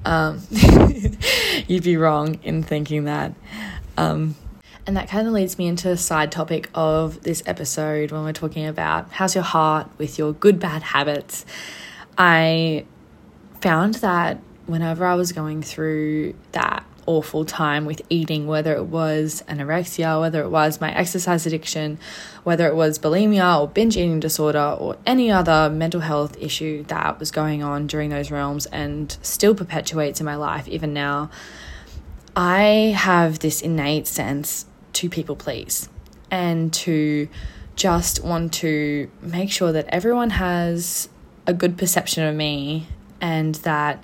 Um, 0.04 0.42
you'd 1.66 1.84
be 1.84 1.96
wrong 1.96 2.40
in 2.42 2.62
thinking 2.62 3.04
that. 3.04 3.34
Um, 3.96 4.34
and 4.86 4.96
that 4.96 5.08
kind 5.08 5.26
of 5.26 5.32
leads 5.32 5.58
me 5.58 5.66
into 5.66 5.90
a 5.90 5.96
side 5.96 6.30
topic 6.30 6.70
of 6.74 7.22
this 7.22 7.42
episode 7.46 8.12
when 8.12 8.22
we're 8.22 8.32
talking 8.32 8.66
about 8.66 9.10
how's 9.10 9.34
your 9.34 9.42
heart 9.44 9.88
with 9.98 10.16
your 10.18 10.32
good, 10.32 10.60
bad 10.60 10.82
habits. 10.82 11.44
I 12.16 12.84
found 13.60 13.96
that 13.96 14.38
whenever 14.66 15.06
I 15.06 15.14
was 15.14 15.32
going 15.32 15.62
through 15.62 16.34
that 16.52 16.84
awful 17.06 17.44
time 17.44 17.86
with 17.86 18.02
eating, 18.10 18.46
whether 18.46 18.74
it 18.74 18.84
was 18.84 19.42
anorexia, 19.48 20.20
whether 20.20 20.42
it 20.42 20.48
was 20.48 20.80
my 20.80 20.92
exercise 20.94 21.46
addiction, 21.46 21.98
whether 22.42 22.66
it 22.66 22.74
was 22.74 22.98
bulimia 22.98 23.60
or 23.60 23.68
binge 23.68 23.96
eating 23.96 24.20
disorder 24.20 24.76
or 24.78 24.96
any 25.06 25.30
other 25.30 25.70
mental 25.70 26.00
health 26.00 26.36
issue 26.38 26.82
that 26.84 27.18
was 27.18 27.30
going 27.30 27.62
on 27.62 27.86
during 27.86 28.10
those 28.10 28.30
realms 28.30 28.66
and 28.66 29.16
still 29.22 29.54
perpetuates 29.54 30.20
in 30.20 30.26
my 30.26 30.34
life 30.34 30.66
even 30.68 30.92
now, 30.92 31.30
I 32.34 32.92
have 32.96 33.38
this 33.38 33.62
innate 33.62 34.06
sense 34.06 34.66
to 34.94 35.08
people 35.08 35.36
please 35.36 35.88
and 36.30 36.72
to 36.72 37.28
just 37.76 38.24
want 38.24 38.52
to 38.54 39.10
make 39.20 39.50
sure 39.50 39.72
that 39.72 39.86
everyone 39.88 40.30
has 40.30 41.08
a 41.46 41.52
good 41.52 41.78
perception 41.78 42.24
of 42.24 42.34
me 42.34 42.88
and 43.20 43.54
that 43.56 44.02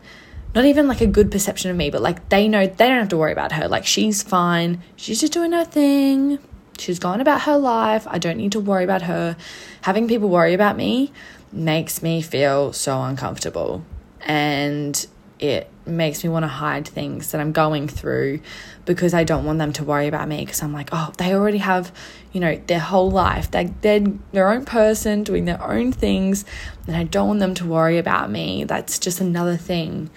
not 0.54 0.64
even 0.64 0.86
like 0.86 1.00
a 1.00 1.06
good 1.06 1.30
perception 1.30 1.70
of 1.70 1.76
me, 1.76 1.90
but 1.90 2.02
like 2.02 2.28
they 2.28 2.48
know 2.48 2.66
they 2.66 2.88
don't 2.88 2.98
have 2.98 3.08
to 3.10 3.16
worry 3.16 3.32
about 3.32 3.52
her. 3.52 3.68
Like 3.68 3.86
she's 3.86 4.22
fine. 4.22 4.82
She's 4.96 5.20
just 5.20 5.32
doing 5.32 5.52
her 5.52 5.64
thing. 5.64 6.38
She's 6.78 6.98
gone 6.98 7.20
about 7.20 7.42
her 7.42 7.56
life. 7.56 8.06
I 8.08 8.18
don't 8.18 8.36
need 8.36 8.52
to 8.52 8.60
worry 8.60 8.84
about 8.84 9.02
her. 9.02 9.36
Having 9.82 10.08
people 10.08 10.28
worry 10.28 10.54
about 10.54 10.76
me 10.76 11.12
makes 11.52 12.02
me 12.02 12.22
feel 12.22 12.72
so 12.72 13.02
uncomfortable. 13.02 13.84
And 14.20 15.06
it 15.38 15.68
makes 15.86 16.22
me 16.22 16.30
want 16.30 16.44
to 16.44 16.48
hide 16.48 16.86
things 16.86 17.32
that 17.32 17.40
I'm 17.40 17.52
going 17.52 17.88
through 17.88 18.40
because 18.84 19.12
I 19.14 19.24
don't 19.24 19.44
want 19.44 19.58
them 19.58 19.72
to 19.74 19.84
worry 19.84 20.06
about 20.06 20.28
me 20.28 20.44
because 20.44 20.62
I'm 20.62 20.72
like, 20.72 20.90
oh, 20.92 21.12
they 21.18 21.34
already 21.34 21.58
have, 21.58 21.92
you 22.32 22.40
know, 22.40 22.60
their 22.66 22.78
whole 22.78 23.10
life. 23.10 23.50
They, 23.50 23.72
they're 23.80 24.06
their 24.32 24.50
own 24.50 24.64
person 24.64 25.24
doing 25.24 25.44
their 25.44 25.62
own 25.62 25.92
things, 25.92 26.44
and 26.86 26.96
I 26.96 27.04
don't 27.04 27.26
want 27.26 27.40
them 27.40 27.54
to 27.54 27.66
worry 27.66 27.98
about 27.98 28.30
me. 28.30 28.64
That's 28.64 28.98
just 28.98 29.20
another 29.20 29.56
thing 29.56 30.10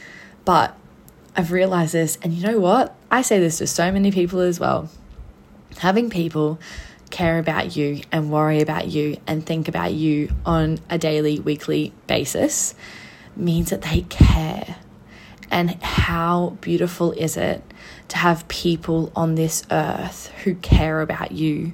but 0.45 0.77
I've 1.35 1.51
realized 1.51 1.93
this, 1.93 2.17
and 2.21 2.33
you 2.33 2.47
know 2.47 2.59
what? 2.59 2.95
I 3.11 3.21
say 3.21 3.39
this 3.39 3.57
to 3.57 3.67
so 3.67 3.91
many 3.91 4.11
people 4.11 4.39
as 4.39 4.59
well. 4.59 4.89
Having 5.79 6.09
people 6.09 6.59
care 7.09 7.39
about 7.39 7.75
you 7.75 8.01
and 8.11 8.31
worry 8.31 8.61
about 8.61 8.87
you 8.87 9.17
and 9.27 9.45
think 9.45 9.67
about 9.67 9.93
you 9.93 10.33
on 10.45 10.79
a 10.89 10.97
daily, 10.97 11.39
weekly 11.39 11.93
basis 12.07 12.75
means 13.35 13.69
that 13.69 13.81
they 13.81 14.01
care. 14.01 14.77
And 15.51 15.71
how 15.83 16.57
beautiful 16.61 17.11
is 17.13 17.37
it 17.37 17.63
to 18.09 18.17
have 18.17 18.47
people 18.47 19.11
on 19.15 19.35
this 19.35 19.63
earth 19.71 20.31
who 20.43 20.55
care 20.55 21.01
about 21.01 21.31
you 21.31 21.73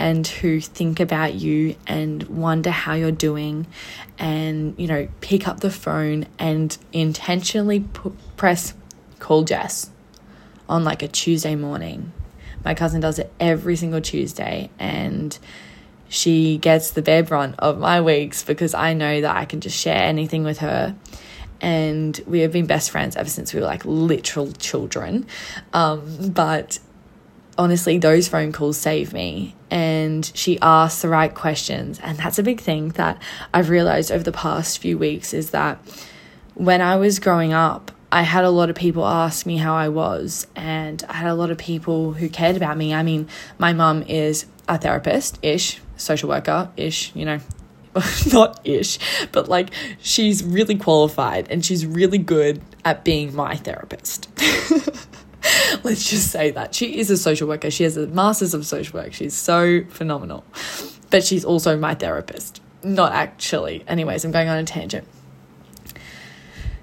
and 0.00 0.26
who 0.26 0.60
think 0.60 0.98
about 0.98 1.34
you 1.34 1.76
and 1.86 2.22
wonder 2.22 2.70
how 2.70 2.94
you're 2.94 3.12
doing 3.12 3.66
and, 4.18 4.74
you 4.78 4.86
know, 4.86 5.06
pick 5.20 5.46
up 5.46 5.60
the 5.60 5.70
phone 5.70 6.26
and 6.38 6.78
intentionally 6.90 7.84
press 8.38 8.72
call 9.18 9.44
Jess 9.44 9.90
on 10.70 10.84
like 10.84 11.02
a 11.02 11.08
Tuesday 11.08 11.54
morning. 11.54 12.12
My 12.64 12.72
cousin 12.72 13.02
does 13.02 13.18
it 13.18 13.30
every 13.38 13.76
single 13.76 14.00
Tuesday 14.00 14.70
and 14.78 15.38
she 16.08 16.56
gets 16.56 16.92
the 16.92 17.02
bare 17.02 17.22
brunt 17.22 17.56
of 17.58 17.78
my 17.78 18.00
weeks 18.00 18.42
because 18.42 18.72
I 18.72 18.94
know 18.94 19.20
that 19.20 19.36
I 19.36 19.44
can 19.44 19.60
just 19.60 19.78
share 19.78 20.02
anything 20.02 20.44
with 20.44 20.60
her. 20.60 20.96
And 21.60 22.18
we 22.26 22.40
have 22.40 22.52
been 22.52 22.64
best 22.64 22.90
friends 22.90 23.16
ever 23.16 23.28
since 23.28 23.52
we 23.52 23.60
were 23.60 23.66
like 23.66 23.84
literal 23.84 24.50
children. 24.52 25.26
Um, 25.74 26.30
but 26.30 26.78
honestly, 27.58 27.98
those 27.98 28.28
phone 28.28 28.52
calls 28.52 28.76
save 28.76 29.12
me. 29.12 29.54
And 29.70 30.30
she 30.34 30.58
asks 30.60 31.02
the 31.02 31.08
right 31.08 31.32
questions. 31.32 32.00
And 32.02 32.18
that's 32.18 32.38
a 32.38 32.42
big 32.42 32.60
thing 32.60 32.90
that 32.90 33.20
I've 33.54 33.70
realized 33.70 34.10
over 34.10 34.24
the 34.24 34.32
past 34.32 34.78
few 34.78 34.98
weeks 34.98 35.32
is 35.32 35.50
that 35.50 35.78
when 36.54 36.80
I 36.80 36.96
was 36.96 37.18
growing 37.18 37.52
up, 37.52 37.92
I 38.12 38.22
had 38.22 38.44
a 38.44 38.50
lot 38.50 38.70
of 38.70 38.76
people 38.76 39.06
ask 39.06 39.46
me 39.46 39.56
how 39.56 39.74
I 39.74 39.88
was, 39.88 40.48
and 40.56 41.02
I 41.08 41.12
had 41.14 41.30
a 41.30 41.34
lot 41.34 41.50
of 41.50 41.58
people 41.58 42.12
who 42.12 42.28
cared 42.28 42.56
about 42.56 42.76
me. 42.76 42.92
I 42.92 43.04
mean, 43.04 43.28
my 43.56 43.72
mum 43.72 44.02
is 44.02 44.46
a 44.68 44.78
therapist 44.78 45.38
ish, 45.42 45.80
social 45.96 46.28
worker 46.28 46.70
ish, 46.76 47.14
you 47.14 47.24
know, 47.24 47.38
not 48.32 48.60
ish, 48.64 48.98
but 49.30 49.48
like 49.48 49.70
she's 50.00 50.42
really 50.42 50.76
qualified 50.76 51.48
and 51.50 51.64
she's 51.64 51.86
really 51.86 52.18
good 52.18 52.60
at 52.84 53.04
being 53.04 53.34
my 53.34 53.56
therapist. 53.56 54.28
Let's 55.82 56.08
just 56.08 56.30
say 56.30 56.50
that. 56.52 56.74
She 56.74 56.98
is 56.98 57.10
a 57.10 57.16
social 57.16 57.48
worker. 57.48 57.70
She 57.70 57.84
has 57.84 57.96
a 57.96 58.06
master's 58.06 58.54
of 58.54 58.66
social 58.66 59.00
work. 59.00 59.12
She's 59.12 59.34
so 59.34 59.84
phenomenal. 59.88 60.44
But 61.10 61.24
she's 61.24 61.44
also 61.44 61.76
my 61.76 61.94
therapist. 61.94 62.60
Not 62.82 63.12
actually. 63.12 63.84
Anyways, 63.86 64.24
I'm 64.24 64.30
going 64.30 64.48
on 64.48 64.58
a 64.58 64.64
tangent 64.64 65.06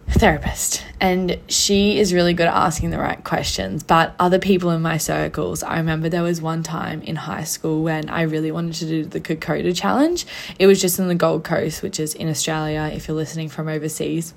therapist 0.10 0.86
and 1.02 1.38
she 1.48 2.00
is 2.00 2.14
really 2.14 2.34
good 2.34 2.48
at 2.48 2.54
asking 2.54 2.92
the 2.92 2.98
right 2.98 3.24
questions 3.26 3.84
but 3.84 4.16
other 4.20 4.40
people 4.40 4.72
in 4.72 4.82
my 4.82 4.98
circles 4.98 5.62
i 5.64 5.78
remember 5.78 6.08
there 6.08 6.24
was 6.24 6.42
one 6.42 6.64
time 6.64 7.02
in 7.02 7.16
high 7.16 7.44
school 7.44 7.84
when 7.84 8.10
i 8.10 8.22
really 8.22 8.50
wanted 8.50 8.74
to 8.74 8.86
do 8.86 9.06
the 9.06 9.20
kokoda 9.20 9.76
challenge 9.76 10.26
it 10.58 10.66
was 10.66 10.80
just 10.80 10.98
in 10.98 11.10
the 11.10 11.16
gold 11.16 11.44
coast 11.44 11.84
which 11.84 12.00
is 12.00 12.14
in 12.16 12.30
australia 12.30 12.90
if 12.94 13.08
you're 13.08 13.18
listening 13.18 13.50
from 13.50 13.68
overseas 13.68 14.34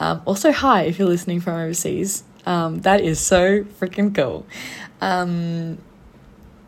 um, 0.00 0.20
also 0.26 0.52
hi 0.52 0.82
if 0.82 0.98
you're 0.98 1.08
listening 1.08 1.40
from 1.40 1.54
overseas 1.54 2.22
um, 2.46 2.80
that 2.80 3.00
is 3.00 3.20
so 3.20 3.64
freaking 3.64 4.14
cool. 4.14 4.46
Um, 5.00 5.78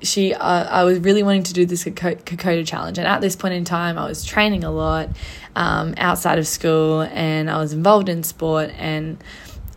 she 0.03 0.35
uh, 0.35 0.65
I 0.65 0.85
was 0.85 1.01
really 1.01 1.23
wanting 1.23 1.45
to 1.45 1.53
do 1.53 1.67
this 1.67 1.85
Kokoda 1.85 2.67
challenge 2.67 2.99
and 2.99 3.07
at 3.07 3.21
this 3.21 3.35
point 3.35 3.55
in 3.55 3.65
time 3.65 3.99
I 3.99 4.07
was 4.07 4.25
training 4.25 4.63
a 4.63 4.71
lot 4.71 5.09
um, 5.57 5.95
outside 5.97 6.39
of 6.39 6.47
school 6.47 7.03
and 7.03 7.51
I 7.51 7.59
was 7.59 7.73
involved 7.73 8.09
in 8.09 8.23
sport 8.23 8.71
and 8.79 9.23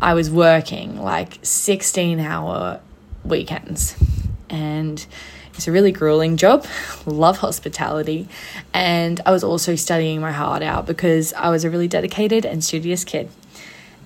I 0.01 0.13
was 0.13 0.29
working 0.29 1.01
like 1.01 1.39
16 1.43 2.19
hour 2.19 2.81
weekends. 3.23 3.95
And 4.49 5.05
it's 5.53 5.67
a 5.67 5.71
really 5.71 5.91
grueling 5.91 6.37
job. 6.37 6.65
Love 7.05 7.37
hospitality. 7.37 8.27
And 8.73 9.21
I 9.25 9.31
was 9.31 9.43
also 9.43 9.75
studying 9.75 10.19
my 10.19 10.31
heart 10.31 10.63
out 10.63 10.85
because 10.85 11.33
I 11.33 11.49
was 11.49 11.63
a 11.63 11.69
really 11.69 11.87
dedicated 11.87 12.45
and 12.45 12.63
studious 12.63 13.03
kid 13.03 13.29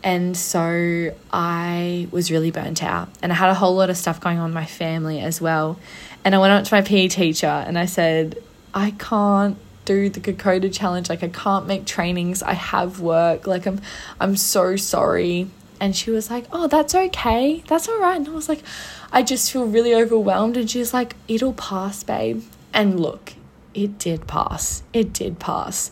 and 0.04 0.38
so 0.38 1.16
I 1.32 2.08
was 2.12 2.30
really 2.30 2.52
burnt 2.52 2.84
out 2.84 3.10
and 3.22 3.32
I 3.32 3.36
had 3.36 3.50
a 3.50 3.56
whole 3.56 3.76
lot 3.76 3.90
of 3.90 3.98
stuff 3.98 4.22
going 4.22 4.38
on 4.38 4.50
in 4.50 4.54
my 4.54 4.66
family 4.66 5.20
as 5.20 5.42
well. 5.42 5.80
And 6.24 6.36
I 6.36 6.38
went 6.38 6.54
up 6.54 6.64
to 6.66 6.74
my 6.74 6.82
PE 6.82 7.08
teacher 7.08 7.48
and 7.48 7.78
I 7.78 7.86
said, 7.86 8.42
I 8.74 8.92
can't 8.92 9.58
do 9.86 10.10
the 10.10 10.20
Kokoda 10.20 10.74
challenge. 10.74 11.10
Like 11.10 11.24
I 11.24 11.30
can't 11.30 11.68
make 11.68 11.86
trainings. 11.86 12.44
I 12.44 12.54
have 12.54 13.00
work. 13.00 13.48
Like 13.48 13.66
I'm 13.66 13.82
I'm 14.20 14.36
so 14.36 14.76
sorry. 14.76 15.48
And 15.80 15.96
she 15.96 16.12
was 16.12 16.30
like, 16.30 16.46
Oh, 16.52 16.68
that's 16.68 16.94
okay. 16.94 17.64
That's 17.68 17.88
all 17.88 18.00
right. 18.00 18.18
And 18.18 18.28
I 18.28 18.32
was 18.32 18.50
like, 18.50 18.64
I 19.12 19.24
just 19.24 19.52
feel 19.52 19.66
really 19.66 19.96
overwhelmed. 19.96 20.58
And 20.58 20.70
she's 20.70 20.94
like, 20.94 21.16
It'll 21.28 21.54
pass, 21.54 22.04
babe. 22.04 22.44
And 22.74 23.00
look, 23.00 23.34
it 23.74 23.98
did 23.98 24.28
pass. 24.28 24.84
It 24.94 25.14
did 25.14 25.40
pass. 25.40 25.92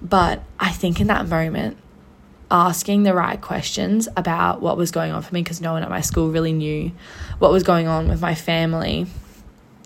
But 0.00 0.42
I 0.58 0.70
think 0.70 1.00
in 1.00 1.06
that 1.08 1.28
moment, 1.28 1.76
asking 2.52 3.02
the 3.02 3.14
right 3.14 3.40
questions 3.40 4.08
about 4.14 4.60
what 4.60 4.76
was 4.76 4.90
going 4.90 5.10
on 5.10 5.22
for 5.22 5.32
me 5.32 5.42
because 5.42 5.62
no 5.62 5.72
one 5.72 5.82
at 5.82 5.88
my 5.88 6.02
school 6.02 6.30
really 6.30 6.52
knew 6.52 6.92
what 7.38 7.50
was 7.50 7.62
going 7.62 7.88
on 7.88 8.08
with 8.08 8.20
my 8.20 8.34
family. 8.34 9.06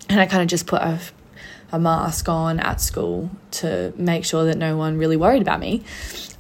And 0.09 0.21
I 0.21 0.27
kind 0.27 0.43
of 0.43 0.49
just 0.49 0.67
put 0.67 0.83
a, 0.83 1.01
a 1.71 1.79
mask 1.79 2.29
on 2.29 2.59
at 2.59 2.81
school 2.81 3.31
to 3.53 3.95
make 3.97 4.25
sure 4.25 4.45
that 4.47 4.59
no 4.59 4.77
one 4.77 4.99
really 4.99 5.17
worried 5.17 5.43
about 5.43 5.61
me. 5.61 5.85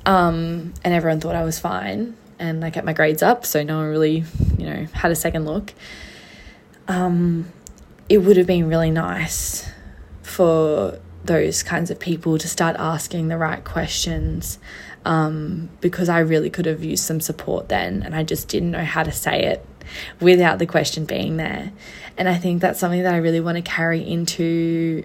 Um, 0.04 0.74
and 0.82 0.92
everyone 0.92 1.20
thought 1.20 1.36
I 1.36 1.44
was 1.44 1.60
fine. 1.60 2.16
And 2.40 2.64
I 2.64 2.70
kept 2.70 2.84
my 2.84 2.92
grades 2.92 3.22
up, 3.22 3.46
so 3.46 3.62
no 3.62 3.78
one 3.78 3.86
really, 3.86 4.24
you 4.58 4.66
know, 4.66 4.86
had 4.92 5.10
a 5.12 5.16
second 5.16 5.46
look. 5.46 5.72
Um, 6.88 7.50
it 8.08 8.18
would 8.18 8.36
have 8.36 8.46
been 8.46 8.68
really 8.68 8.90
nice 8.90 9.70
for 10.22 10.98
those 11.24 11.62
kinds 11.62 11.90
of 11.90 11.98
people 11.98 12.36
to 12.38 12.48
start 12.48 12.76
asking 12.78 13.28
the 13.28 13.38
right 13.38 13.64
questions 13.64 14.58
um, 15.06 15.70
because 15.80 16.08
I 16.08 16.18
really 16.18 16.50
could 16.50 16.66
have 16.66 16.82
used 16.82 17.04
some 17.04 17.20
support 17.20 17.68
then 17.68 18.02
and 18.02 18.14
I 18.14 18.24
just 18.24 18.48
didn't 18.48 18.72
know 18.72 18.84
how 18.84 19.04
to 19.04 19.12
say 19.12 19.44
it 19.44 19.64
without 20.20 20.58
the 20.58 20.66
question 20.66 21.04
being 21.04 21.36
there. 21.36 21.72
And 22.18 22.28
I 22.28 22.34
think 22.34 22.60
that's 22.60 22.80
something 22.80 23.04
that 23.04 23.14
I 23.14 23.18
really 23.18 23.40
want 23.40 23.56
to 23.56 23.62
carry 23.62 24.00
into 24.00 25.04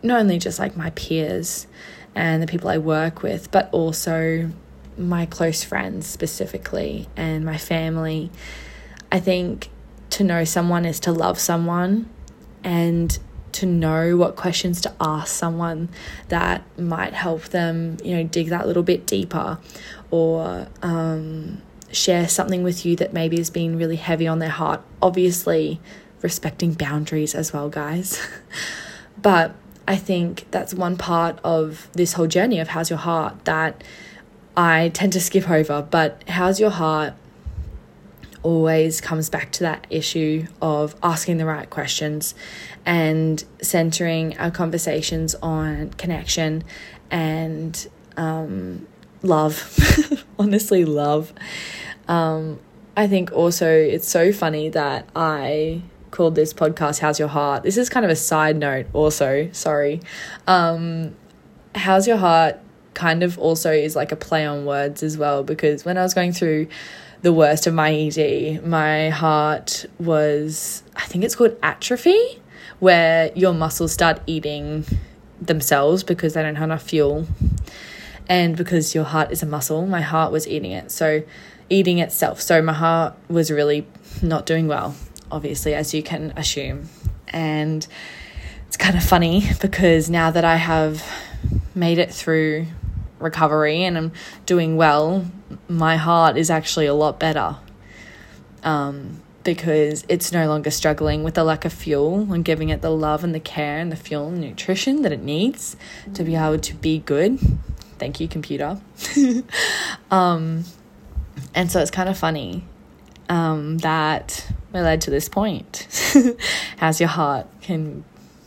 not 0.00 0.20
only 0.20 0.38
just 0.38 0.60
like 0.60 0.76
my 0.76 0.90
peers 0.90 1.66
and 2.14 2.40
the 2.40 2.46
people 2.46 2.68
I 2.68 2.78
work 2.78 3.22
with, 3.22 3.50
but 3.50 3.68
also 3.72 4.48
my 4.96 5.26
close 5.26 5.64
friends 5.64 6.06
specifically 6.06 7.08
and 7.16 7.44
my 7.44 7.58
family. 7.58 8.30
I 9.10 9.18
think 9.18 9.70
to 10.10 10.22
know 10.22 10.44
someone 10.44 10.84
is 10.84 11.00
to 11.00 11.10
love 11.10 11.40
someone 11.40 12.08
and 12.62 13.18
to 13.52 13.66
know 13.66 14.16
what 14.16 14.36
questions 14.36 14.80
to 14.82 14.92
ask 15.00 15.28
someone 15.28 15.88
that 16.28 16.62
might 16.78 17.12
help 17.12 17.44
them, 17.44 17.98
you 18.02 18.16
know, 18.16 18.24
dig 18.24 18.48
that 18.48 18.66
little 18.66 18.82
bit 18.82 19.06
deeper 19.06 19.58
or 20.10 20.68
um, 20.82 21.60
share 21.90 22.28
something 22.28 22.62
with 22.62 22.84
you 22.84 22.96
that 22.96 23.12
maybe 23.12 23.36
has 23.36 23.50
been 23.50 23.76
really 23.76 23.96
heavy 23.96 24.26
on 24.26 24.38
their 24.38 24.48
heart. 24.48 24.82
Obviously, 25.00 25.80
respecting 26.22 26.72
boundaries 26.72 27.34
as 27.34 27.52
well, 27.52 27.68
guys. 27.68 28.20
but 29.22 29.54
I 29.86 29.96
think 29.96 30.46
that's 30.50 30.72
one 30.72 30.96
part 30.96 31.38
of 31.44 31.88
this 31.92 32.14
whole 32.14 32.26
journey 32.26 32.60
of 32.60 32.68
how's 32.68 32.90
your 32.90 32.98
heart 32.98 33.44
that 33.44 33.82
I 34.56 34.90
tend 34.94 35.12
to 35.14 35.20
skip 35.20 35.50
over. 35.50 35.82
But 35.82 36.22
how's 36.28 36.60
your 36.60 36.70
heart 36.70 37.14
always 38.42 39.00
comes 39.00 39.28
back 39.28 39.52
to 39.52 39.60
that 39.60 39.86
issue 39.90 40.46
of 40.60 40.94
asking 41.02 41.38
the 41.38 41.46
right 41.46 41.68
questions 41.70 42.34
and 42.84 43.44
centering 43.60 44.36
our 44.38 44.50
conversations 44.50 45.34
on 45.36 45.90
connection 45.90 46.64
and 47.10 47.88
um, 48.16 48.86
love. 49.22 50.24
Honestly, 50.38 50.84
love. 50.84 51.32
Um, 52.08 52.58
I 52.96 53.06
think 53.06 53.32
also 53.32 53.70
it's 53.70 54.08
so 54.08 54.32
funny 54.32 54.68
that 54.70 55.08
I 55.14 55.82
called 56.10 56.34
this 56.34 56.52
podcast 56.52 56.98
How's 56.98 57.18
Your 57.18 57.28
Heart. 57.28 57.62
This 57.62 57.76
is 57.76 57.88
kind 57.88 58.04
of 58.04 58.10
a 58.10 58.16
side 58.16 58.56
note, 58.56 58.86
also. 58.92 59.48
Sorry. 59.52 60.00
Um, 60.46 61.16
How's 61.74 62.06
Your 62.06 62.18
Heart 62.18 62.58
kind 62.94 63.22
of 63.22 63.38
also 63.38 63.72
is 63.72 63.96
like 63.96 64.12
a 64.12 64.16
play 64.16 64.44
on 64.44 64.66
words 64.66 65.02
as 65.02 65.16
well 65.16 65.42
because 65.42 65.84
when 65.84 65.96
I 65.96 66.02
was 66.02 66.12
going 66.12 66.32
through 66.32 66.68
the 67.22 67.32
worst 67.32 67.66
of 67.66 67.74
my 67.74 67.92
ED, 67.92 68.66
my 68.66 69.08
heart 69.10 69.86
was, 69.98 70.82
I 70.96 71.06
think 71.06 71.24
it's 71.24 71.36
called 71.36 71.56
atrophy 71.62 72.40
where 72.80 73.30
your 73.36 73.54
muscles 73.54 73.92
start 73.92 74.20
eating 74.26 74.84
themselves 75.40 76.02
because 76.02 76.34
they 76.34 76.42
don't 76.42 76.56
have 76.56 76.64
enough 76.64 76.82
fuel. 76.82 77.26
And 78.28 78.56
because 78.56 78.94
your 78.94 79.04
heart 79.04 79.30
is 79.30 79.42
a 79.42 79.46
muscle, 79.46 79.86
my 79.86 80.00
heart 80.00 80.32
was 80.32 80.48
eating 80.48 80.72
it. 80.72 80.90
So, 80.90 81.22
eating 81.70 81.98
itself. 81.98 82.40
So, 82.40 82.60
my 82.60 82.72
heart 82.72 83.14
was 83.28 83.50
really 83.50 83.86
not 84.20 84.46
doing 84.46 84.66
well, 84.66 84.96
obviously, 85.30 85.74
as 85.74 85.94
you 85.94 86.02
can 86.02 86.32
assume. 86.36 86.88
And 87.28 87.86
it's 88.66 88.76
kind 88.76 88.96
of 88.96 89.04
funny 89.04 89.48
because 89.60 90.10
now 90.10 90.30
that 90.30 90.44
I 90.44 90.56
have 90.56 91.04
made 91.74 91.98
it 91.98 92.12
through 92.12 92.66
recovery 93.22 93.82
and 93.84 93.96
I'm 93.96 94.12
doing 94.46 94.76
well, 94.76 95.26
my 95.68 95.96
heart 95.96 96.36
is 96.36 96.50
actually 96.50 96.86
a 96.86 96.94
lot 96.94 97.18
better. 97.18 97.56
Um, 98.62 99.20
because 99.44 100.04
it's 100.08 100.32
no 100.32 100.46
longer 100.46 100.70
struggling 100.70 101.24
with 101.24 101.34
the 101.34 101.44
lack 101.44 101.64
of 101.64 101.72
fuel 101.72 102.32
and 102.32 102.44
giving 102.44 102.68
it 102.68 102.80
the 102.80 102.90
love 102.90 103.24
and 103.24 103.34
the 103.34 103.40
care 103.40 103.78
and 103.78 103.90
the 103.90 103.96
fuel 103.96 104.28
and 104.28 104.40
nutrition 104.40 105.02
that 105.02 105.12
it 105.12 105.22
needs 105.22 105.76
to 106.14 106.22
be 106.22 106.36
able 106.36 106.58
to 106.58 106.74
be 106.74 106.98
good. 107.00 107.40
Thank 107.98 108.20
you, 108.20 108.28
computer. 108.28 108.80
um, 110.10 110.64
and 111.54 111.70
so 111.70 111.80
it's 111.80 111.90
kind 111.90 112.08
of 112.08 112.16
funny 112.16 112.64
um, 113.28 113.78
that 113.78 114.46
we're 114.72 114.82
led 114.82 115.00
to 115.02 115.10
this 115.10 115.28
point. 115.28 115.88
How's 116.78 117.00
your 117.00 117.08
heart 117.08 117.46
can 117.60 118.04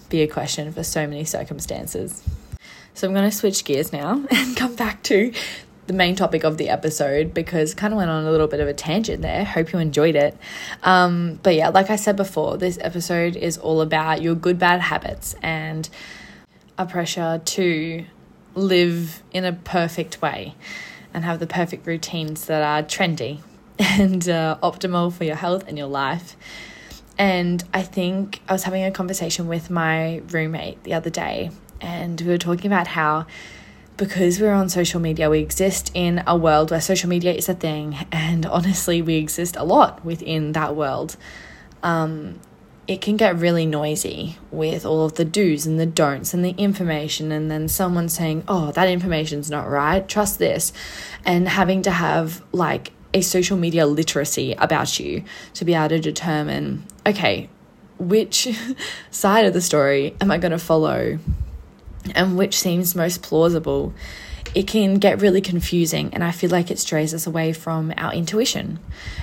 be 0.09 0.21
a 0.21 0.27
question 0.27 0.71
for 0.71 0.83
so 0.83 1.07
many 1.07 1.23
circumstances. 1.23 2.23
So 2.95 3.07
I'm 3.07 3.13
going 3.13 3.29
to 3.29 3.35
switch 3.35 3.65
gears 3.65 3.91
now 3.91 4.23
and 4.31 4.57
come 4.57 4.73
back 4.75 5.03
to 5.03 5.33
the 5.87 5.93
main 5.93 6.15
topic 6.15 6.43
of 6.45 6.57
the 6.57 6.69
episode 6.69 7.33
because 7.33 7.75
kind 7.75 7.93
of 7.93 7.97
went 7.97 8.09
on 8.09 8.25
a 8.25 8.31
little 8.31 8.47
bit 8.47 8.61
of 8.61 8.67
a 8.67 8.73
tangent 8.73 9.21
there. 9.21 9.43
Hope 9.43 9.73
you 9.73 9.79
enjoyed 9.79 10.15
it. 10.15 10.35
Um, 10.81 11.39
but 11.43 11.55
yeah, 11.55 11.69
like 11.69 11.89
I 11.89 11.97
said 11.97 12.15
before, 12.15 12.57
this 12.57 12.79
episode 12.81 13.35
is 13.35 13.57
all 13.57 13.81
about 13.81 14.21
your 14.21 14.33
good 14.33 14.57
bad 14.57 14.79
habits 14.79 15.35
and 15.43 15.87
a 16.77 16.85
pressure 16.85 17.41
to 17.43 18.05
live 18.55 19.21
in 19.31 19.43
a 19.43 19.51
perfect 19.51 20.21
way 20.21 20.55
and 21.13 21.25
have 21.25 21.39
the 21.39 21.47
perfect 21.47 21.85
routines 21.85 22.45
that 22.45 22.63
are 22.63 22.81
trendy 22.81 23.41
and 23.79 24.27
uh, 24.29 24.57
optimal 24.63 25.11
for 25.11 25.25
your 25.25 25.35
health 25.35 25.65
and 25.67 25.77
your 25.77 25.87
life. 25.87 26.37
And 27.17 27.61
I 27.73 27.81
think 27.81 28.41
I 28.47 28.53
was 28.53 28.63
having 28.63 28.85
a 28.85 28.91
conversation 28.91 29.47
with 29.47 29.69
my 29.69 30.21
roommate 30.31 30.83
the 30.83 30.93
other 30.93 31.09
day, 31.09 31.51
and 31.81 32.19
we 32.21 32.27
were 32.27 32.37
talking 32.37 32.71
about 32.71 32.87
how 32.87 33.25
because 33.97 34.41
we're 34.41 34.53
on 34.53 34.67
social 34.69 34.99
media, 34.99 35.29
we 35.29 35.39
exist 35.39 35.89
in 35.93 36.21
a 36.27 36.35
world 36.35 36.71
where 36.71 36.81
social 36.81 37.09
media 37.09 37.33
is 37.33 37.47
a 37.47 37.53
thing, 37.53 38.05
and 38.11 38.45
honestly, 38.45 39.01
we 39.01 39.15
exist 39.15 39.55
a 39.55 39.63
lot 39.63 40.03
within 40.03 40.51
that 40.51 40.75
world. 40.75 41.15
Um, 41.83 42.39
it 42.87 43.01
can 43.01 43.17
get 43.17 43.37
really 43.37 43.65
noisy 43.65 44.37
with 44.51 44.85
all 44.85 45.05
of 45.05 45.15
the 45.15 45.25
do's 45.25 45.65
and 45.65 45.79
the 45.79 45.87
don'ts 45.87 46.33
and 46.33 46.43
the 46.45 46.51
information, 46.51 47.31
and 47.31 47.49
then 47.49 47.67
someone 47.67 48.09
saying, 48.09 48.43
Oh, 48.47 48.71
that 48.73 48.87
information's 48.89 49.49
not 49.49 49.69
right, 49.69 50.07
trust 50.07 50.39
this, 50.39 50.71
and 51.23 51.47
having 51.47 51.81
to 51.83 51.91
have 51.91 52.43
like 52.51 52.91
a 53.13 53.21
social 53.21 53.57
media 53.57 53.85
literacy 53.85 54.53
about 54.53 54.99
you 54.99 55.23
to 55.53 55.63
be 55.63 55.73
able 55.73 55.89
to 55.89 55.99
determine, 55.99 56.83
okay, 57.07 57.49
which 57.97 58.49
side 59.11 59.45
of 59.45 59.53
the 59.53 59.61
story 59.61 60.15
am 60.19 60.29
I 60.29 60.37
going 60.37 60.51
to 60.51 60.59
follow 60.59 61.17
and 62.13 62.37
which 62.37 62.57
seems 62.57 62.95
most 62.95 63.21
plausible. 63.21 63.93
It 64.53 64.67
can 64.67 64.95
get 64.95 65.21
really 65.21 65.41
confusing, 65.41 66.13
and 66.13 66.23
I 66.23 66.31
feel 66.31 66.49
like 66.49 66.71
it 66.71 66.79
strays 66.79 67.13
us 67.13 67.27
away 67.27 67.51
from 67.51 67.93
our 67.97 68.13
intuition 68.13 68.79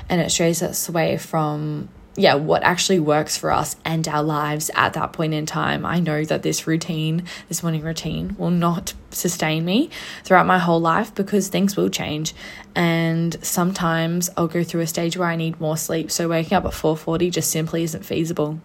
and 0.08 0.20
it 0.20 0.30
strays 0.30 0.62
us 0.62 0.88
away 0.88 1.16
from 1.16 1.88
yeah, 2.14 2.34
what 2.34 2.62
actually 2.62 2.98
works 2.98 3.36
for 3.38 3.50
us 3.50 3.76
and 3.84 4.06
our 4.06 4.22
lives 4.22 4.70
at 4.74 4.92
that 4.94 5.12
point 5.12 5.32
in 5.32 5.46
time. 5.46 5.86
I 5.86 5.98
know 6.00 6.24
that 6.24 6.42
this 6.42 6.66
routine, 6.66 7.24
this 7.48 7.62
morning 7.62 7.82
routine, 7.82 8.36
will 8.38 8.50
not 8.50 8.92
sustain 9.10 9.64
me 9.64 9.88
throughout 10.24 10.46
my 10.46 10.58
whole 10.58 10.80
life 10.80 11.14
because 11.14 11.48
things 11.48 11.76
will 11.76 11.88
change. 11.88 12.34
And 12.74 13.42
sometimes 13.42 14.28
I'll 14.36 14.48
go 14.48 14.62
through 14.62 14.82
a 14.82 14.86
stage 14.86 15.16
where 15.16 15.28
I 15.28 15.36
need 15.36 15.58
more 15.58 15.76
sleep. 15.76 16.10
So 16.10 16.28
waking 16.28 16.56
up 16.56 16.66
at 16.66 16.72
4:40 16.72 17.30
just 17.30 17.50
simply 17.50 17.82
isn't 17.82 18.04
feasible 18.04 18.60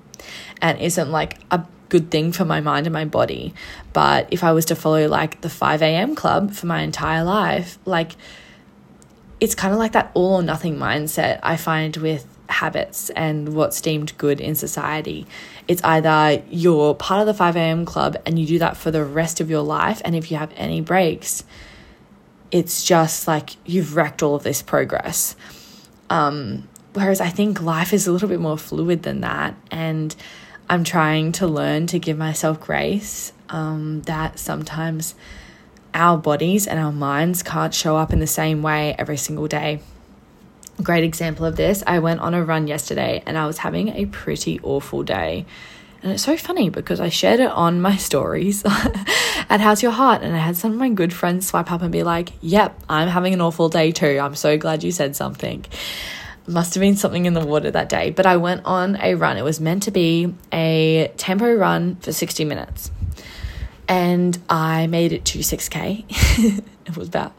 and 0.62 0.77
isn't 0.80 1.12
like 1.12 1.39
a 1.49 1.63
good 1.89 2.12
thing 2.12 2.32
for 2.32 2.45
my 2.45 2.62
mind 2.62 2.86
and 2.88 2.93
my 2.93 3.06
body. 3.06 3.54
But 3.93 4.28
if 4.32 4.43
I 4.43 4.52
was 4.52 4.65
to 4.65 4.76
follow 4.76 5.08
like 5.08 5.41
the 5.41 5.50
5 5.50 5.82
a.m. 5.82 6.15
club 6.15 6.52
for 6.52 6.65
my 6.65 6.82
entire 6.82 7.23
life, 7.23 7.78
like 7.86 8.13
it's 9.39 9.56
kind 9.56 9.73
of 9.73 9.80
like 9.80 9.91
that 9.93 10.12
all 10.13 10.36
or 10.36 10.43
nothing 10.43 10.78
mindset 10.78 11.39
I 11.43 11.58
find 11.58 11.95
with 11.97 12.26
habits 12.50 13.10
and 13.12 13.54
what's 13.54 13.82
deemed 13.82 14.17
good 14.17 14.39
in 14.39 14.56
society. 14.56 15.28
It's 15.67 15.84
either 15.84 16.43
you're 16.50 16.95
part 16.95 17.21
of 17.21 17.28
the 17.28 17.34
5 17.34 17.56
a.m. 17.56 17.86
club 17.86 18.17
and 18.26 18.39
you 18.39 18.45
do 18.45 18.60
that 18.60 18.78
for 18.78 18.91
the 18.91 19.04
rest 19.04 19.39
of 19.39 19.50
your 19.50 19.62
life, 19.62 20.02
and 20.06 20.15
if 20.15 20.32
you 20.32 20.38
have 20.38 20.52
any 20.56 20.82
breaks, 20.82 21.43
it's 22.52 22.84
just 22.84 23.28
like 23.28 23.52
you've 23.65 23.95
wrecked 23.95 24.23
all 24.23 24.36
of 24.36 24.43
this 24.43 24.62
progress. 24.62 25.36
Um, 26.10 26.67
whereas 26.93 27.19
I 27.19 27.30
think 27.30 27.62
life 27.62 27.93
is 27.93 28.08
a 28.08 28.12
little 28.12 28.30
bit 28.30 28.39
more 28.39 28.58
fluid 28.58 29.04
than 29.04 29.21
that, 29.21 29.56
and 29.69 30.15
I'm 30.69 30.84
trying 30.84 31.32
to 31.34 31.47
learn 31.47 31.88
to 31.88 31.99
give 31.99 32.17
myself 32.17 32.60
grace 32.60 33.32
um, 33.49 34.01
that 34.03 34.39
sometimes 34.39 35.15
our 35.93 36.17
bodies 36.17 36.67
and 36.67 36.80
our 36.80 36.91
minds 36.91 37.41
can't 37.43 37.73
show 37.73 37.97
up 37.97 38.12
in 38.12 38.19
the 38.19 38.27
same 38.27 38.62
way 38.62 38.95
every 38.97 39.17
single 39.17 39.47
day 39.47 39.82
great 40.82 41.03
example 41.03 41.45
of 41.45 41.56
this. 41.56 41.84
I 41.86 41.99
went 41.99 42.19
on 42.19 42.34
a 42.34 42.43
run 42.43 42.67
yesterday 42.67 43.23
and 43.25 43.38
I 43.38 43.47
was 43.47 43.60
having 43.60 43.89
a 43.89 44.06
pretty 44.08 44.60
awful 44.62 45.03
day. 45.03 45.45
And 46.03 46.12
it's 46.12 46.23
so 46.23 46.38
funny 46.38 46.69
because 46.69 46.99
I 46.99 47.10
shared 47.10 47.39
it 47.39 47.49
on 47.49 47.82
my 47.82 47.97
stories 47.97 48.63
at 48.65 49.60
How's 49.60 49.82
Your 49.82 49.91
Heart? 49.91 50.21
And 50.21 50.36
I 50.36 50.39
had 50.39 50.56
some 50.56 50.71
of 50.71 50.77
my 50.77 50.89
good 50.89 51.12
friends 51.12 51.47
swipe 51.47 51.71
up 51.71 51.82
and 51.82 51.91
be 51.91 52.03
like, 52.03 52.34
Yep, 52.41 52.80
I'm 52.89 53.08
having 53.08 53.34
an 53.34 53.41
awful 53.41 53.69
day 53.69 53.91
too. 53.91 54.19
I'm 54.21 54.36
so 54.36 54.58
glad 54.58 54.84
you 54.84 54.91
said 54.91 55.15
something. 55.15 55.65
Must 56.47 56.73
have 56.75 56.81
been 56.81 56.95
something 56.95 57.25
in 57.25 57.33
the 57.33 57.45
water 57.45 57.69
that 57.71 57.89
day. 57.89 58.12
But 58.12 58.25
I 58.25 58.38
went 58.38 58.65
on 58.65 58.95
a 59.01 59.15
run. 59.15 59.38
It 59.38 59.43
was 59.43 59.60
meant 59.60 59.83
to 59.83 59.91
be 59.91 60.33
a 60.51 61.12
tempo 61.17 61.53
run 61.53 61.97
for 61.97 62.13
60 62.13 62.45
minutes. 62.45 62.89
And 63.89 64.38
I 64.49 64.88
made 64.88 65.12
it 65.12 65.25
to 65.25 65.39
6K. 65.39 66.05
it 66.86 66.97
was 66.97 67.10
about 67.10 67.33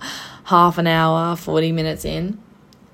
half 0.44 0.78
an 0.78 0.86
hour, 0.86 1.36
40 1.36 1.72
minutes 1.72 2.04
in 2.04 2.38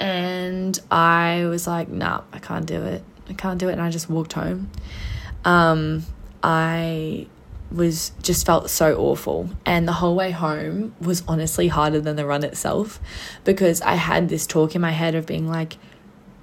and 0.01 0.79
I 0.91 1.47
was 1.47 1.67
like, 1.67 1.89
nah, 1.89 2.23
I 2.33 2.39
can't 2.39 2.67
do 2.67 2.83
it. 2.83 3.03
I 3.29 3.33
can't 3.33 3.59
do 3.59 3.69
it. 3.69 3.73
And 3.73 3.81
I 3.81 3.91
just 3.91 4.11
walked 4.11 4.33
home. 4.35 4.71
Um, 5.45 6.05
I 6.43 7.27
was 7.71 8.13
just 8.23 8.45
felt 8.45 8.71
so 8.71 8.97
awful. 8.97 9.51
And 9.65 9.87
the 9.87 9.93
whole 9.93 10.15
way 10.15 10.31
home 10.31 10.95
was 11.01 11.23
honestly 11.29 11.69
harder 11.69 12.01
than 12.01 12.17
the 12.17 12.27
run 12.27 12.45
itself 12.45 13.01
because 13.45 13.81
I 13.83 13.95
had 13.95 14.29
this 14.29 14.47
talk 14.47 14.75
in 14.75 14.81
my 14.81 14.91
head 14.91 15.15
of 15.15 15.27
being 15.27 15.49
like, 15.49 15.77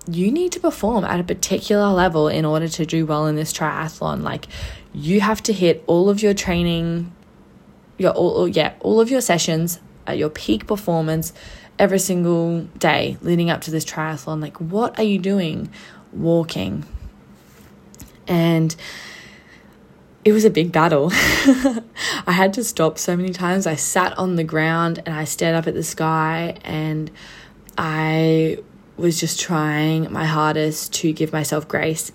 you 0.08 0.32
need 0.32 0.52
to 0.54 0.60
perform 0.60 1.04
at 1.06 1.20
a 1.20 1.24
particular 1.24 1.90
level 1.90 2.28
in 2.28 2.46
order 2.46 2.68
to 2.68 2.86
do 2.86 3.06
well 3.06 3.28
in 3.28 3.36
this 3.36 3.54
triathlon. 3.54 4.24
Like, 4.24 4.48
you 4.94 5.22
have 5.22 5.44
to 5.44 5.54
hit 5.54 5.84
all 5.88 6.10
of 6.10 6.22
your 6.22 6.34
training, 6.34 7.12
your 7.98 8.12
all, 8.12 8.48
yeah, 8.48 8.74
all 8.80 9.00
of 9.00 9.10
your 9.10 9.22
sessions 9.22 9.80
at 10.08 10.18
your 10.18 10.30
peak 10.30 10.68
performance 10.68 11.34
every 11.78 12.00
single 12.00 12.62
day 12.78 13.18
leading 13.22 13.50
up 13.50 13.62
to 13.62 13.72
this 13.72 13.86
triathlon. 13.86 14.42
Like, 14.42 14.58
what 14.58 14.98
are 14.98 15.04
you 15.04 15.20
doing? 15.20 15.70
Walking. 16.12 16.86
And 18.28 18.76
it 20.24 20.32
was 20.34 20.46
a 20.46 20.50
big 20.50 20.72
battle. 20.72 21.10
I 21.14 22.32
had 22.32 22.54
to 22.54 22.64
stop 22.64 22.98
so 22.98 23.16
many 23.16 23.34
times. 23.34 23.66
I 23.66 23.76
sat 23.76 24.18
on 24.18 24.36
the 24.36 24.44
ground 24.44 25.02
and 25.06 25.16
I 25.16 25.24
stared 25.24 25.56
up 25.56 25.68
at 25.68 25.74
the 25.74 25.84
sky 25.84 26.58
and 26.64 27.10
I 27.78 28.60
was 28.98 29.20
just 29.20 29.40
trying 29.40 30.12
my 30.12 30.26
hardest 30.26 30.94
to 30.94 31.12
give 31.12 31.34
myself 31.34 31.68
grace 31.68 32.12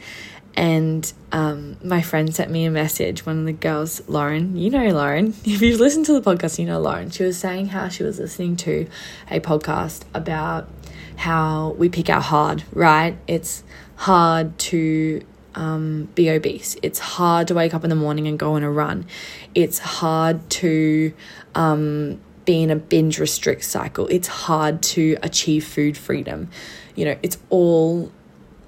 and 0.57 1.13
um, 1.33 1.77
my 1.85 2.01
friend 2.01 2.35
sent 2.35 2.51
me 2.51 2.65
a 2.65 2.71
message. 2.71 3.27
One 3.27 3.41
of 3.41 3.45
the 3.45 3.53
girls, 3.53 4.01
Lauren, 4.09 4.57
you 4.57 4.71
know 4.71 4.89
Lauren. 4.89 5.35
If 5.45 5.61
you've 5.61 5.81
listened 5.81 6.07
to 6.07 6.19
the 6.19 6.23
podcast, 6.23 6.59
you 6.59 6.65
know 6.65 6.81
Lauren. 6.81 7.11
She 7.11 7.25
was 7.25 7.37
saying 7.37 7.69
how 7.69 7.89
she 7.89 8.03
was 8.03 8.19
listening 8.19 8.57
to 8.57 8.89
a 9.31 9.41
podcast 9.41 10.03
about 10.15 10.69
how 11.17 11.75
we 11.79 11.89
pick 11.89 12.09
our 12.09 12.23
hard, 12.23 12.65
right? 12.73 13.17
It's 13.27 13.65
hard 13.97 14.59
to 14.59 15.23
um, 15.55 16.09
be 16.15 16.31
obese. 16.31 16.77
It's 16.83 16.99
hard 16.99 17.49
to 17.49 17.55
wake 17.55 17.75
up 17.75 17.85
in 17.85 17.91
the 17.91 17.97
morning 17.97 18.27
and 18.27 18.39
go 18.39 18.55
on 18.55 18.63
a 18.63 18.71
run. 18.71 19.07
It's 19.55 19.79
hard 19.79 20.49
to 20.51 21.13
um, 21.55 22.21
be 22.47 22.63
in 22.63 22.71
a 22.71 22.77
binge 22.77 23.19
restrict 23.19 23.65
cycle. 23.65 24.07
It's 24.09 24.29
hard 24.29 24.83
to 24.83 25.19
achieve 25.23 25.67
food 25.67 25.99
freedom. 25.99 26.49
You 26.95 27.05
know, 27.05 27.19
it's 27.23 27.37
all 27.51 28.11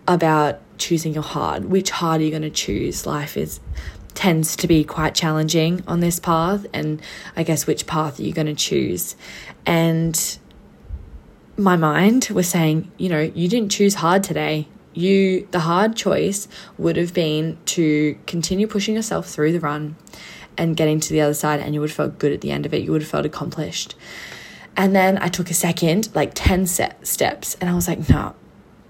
about 0.07 0.61
choosing 0.77 1.15
your 1.15 1.23
hard. 1.23 1.67
Which 1.67 1.91
hard 1.91 2.21
are 2.21 2.25
you 2.25 2.31
going 2.31 2.43
to 2.43 2.51
choose? 2.51 3.07
Life 3.07 3.37
is 3.37 3.61
tends 4.15 4.57
to 4.57 4.67
be 4.67 4.83
quite 4.83 5.15
challenging 5.15 5.81
on 5.87 6.01
this 6.01 6.19
path 6.19 6.67
and 6.75 7.01
I 7.37 7.45
guess 7.45 7.69
which 7.69 7.87
path 7.87 8.19
are 8.19 8.23
you 8.25 8.33
going 8.33 8.49
to 8.49 8.55
choose? 8.55 9.15
And 9.65 10.39
my 11.57 11.77
mind 11.77 12.29
was 12.33 12.49
saying, 12.49 12.91
you 12.97 13.09
know, 13.09 13.21
you 13.21 13.49
didn't 13.49 13.71
choose 13.71 13.95
hard 13.95 14.25
today. 14.25 14.67
You 14.93 15.47
the 15.53 15.61
hard 15.61 15.95
choice 15.95 16.49
would 16.79 16.97
have 16.97 17.15
been 17.15 17.59
to 17.67 18.19
continue 18.27 18.67
pushing 18.67 18.97
yourself 18.97 19.29
through 19.29 19.53
the 19.53 19.61
run 19.61 19.95
and 20.59 20.77
getting 20.77 21.01
to 21.01 21.13
the 21.13 21.23
other 21.23 21.35
side 21.35 21.61
and 21.61 21.73
you 21.73 21.81
would 21.81 21.91
have 21.91 21.97
felt 21.97 22.19
good 22.19 22.33
at 22.33 22.43
the 22.43 22.51
end 22.51 22.67
of 22.67 22.75
it. 22.75 22.83
You 22.83 22.93
would 22.93 23.03
have 23.03 23.11
felt 23.11 23.25
accomplished. 23.25 23.95
And 24.77 24.95
then 24.95 25.19
I 25.19 25.29
took 25.29 25.51
a 25.51 25.55
second, 25.55 26.15
like 26.15 26.33
10 26.35 26.67
set 26.67 27.07
steps, 27.07 27.57
and 27.61 27.71
I 27.71 27.75
was 27.75 27.89
like, 27.89 28.09
no, 28.09 28.35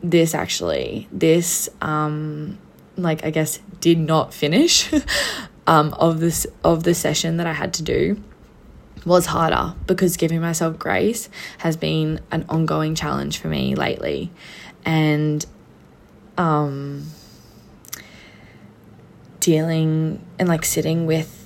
this 0.02 0.34
actually 0.34 1.08
this 1.10 1.68
um 1.80 2.58
like 2.96 3.24
I 3.24 3.30
guess 3.30 3.58
did 3.80 3.98
not 3.98 4.32
finish 4.32 4.90
um 5.66 5.94
of 5.94 6.20
this 6.20 6.46
of 6.64 6.84
the 6.84 6.94
session 6.94 7.36
that 7.38 7.46
I 7.46 7.52
had 7.52 7.74
to 7.74 7.82
do 7.82 8.22
was 9.04 9.26
harder 9.26 9.74
because 9.86 10.16
giving 10.16 10.40
myself 10.40 10.78
grace 10.78 11.28
has 11.58 11.76
been 11.76 12.20
an 12.30 12.44
ongoing 12.48 12.94
challenge 12.94 13.38
for 13.38 13.48
me 13.48 13.74
lately 13.74 14.30
and 14.84 15.44
um 16.36 17.06
dealing 19.40 20.24
and 20.38 20.48
like 20.48 20.64
sitting 20.64 21.06
with 21.06 21.37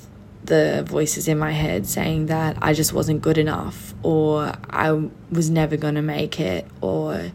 the 0.45 0.85
voices 0.87 1.29
in 1.29 1.39
my 1.39 1.53
head 1.53 1.87
saying 1.87 2.27
that 2.27 2.57
I 2.61 2.73
just 2.73 2.93
wasn't 2.93 3.23
good 3.23 3.39
enough 3.39 3.95
or 4.03 4.53
I 4.69 5.09
was 5.31 5.51
never 5.51 5.77
going 5.77 5.95
to 5.95 6.03
make 6.03 6.41
it 6.41 6.67
or 6.81 7.33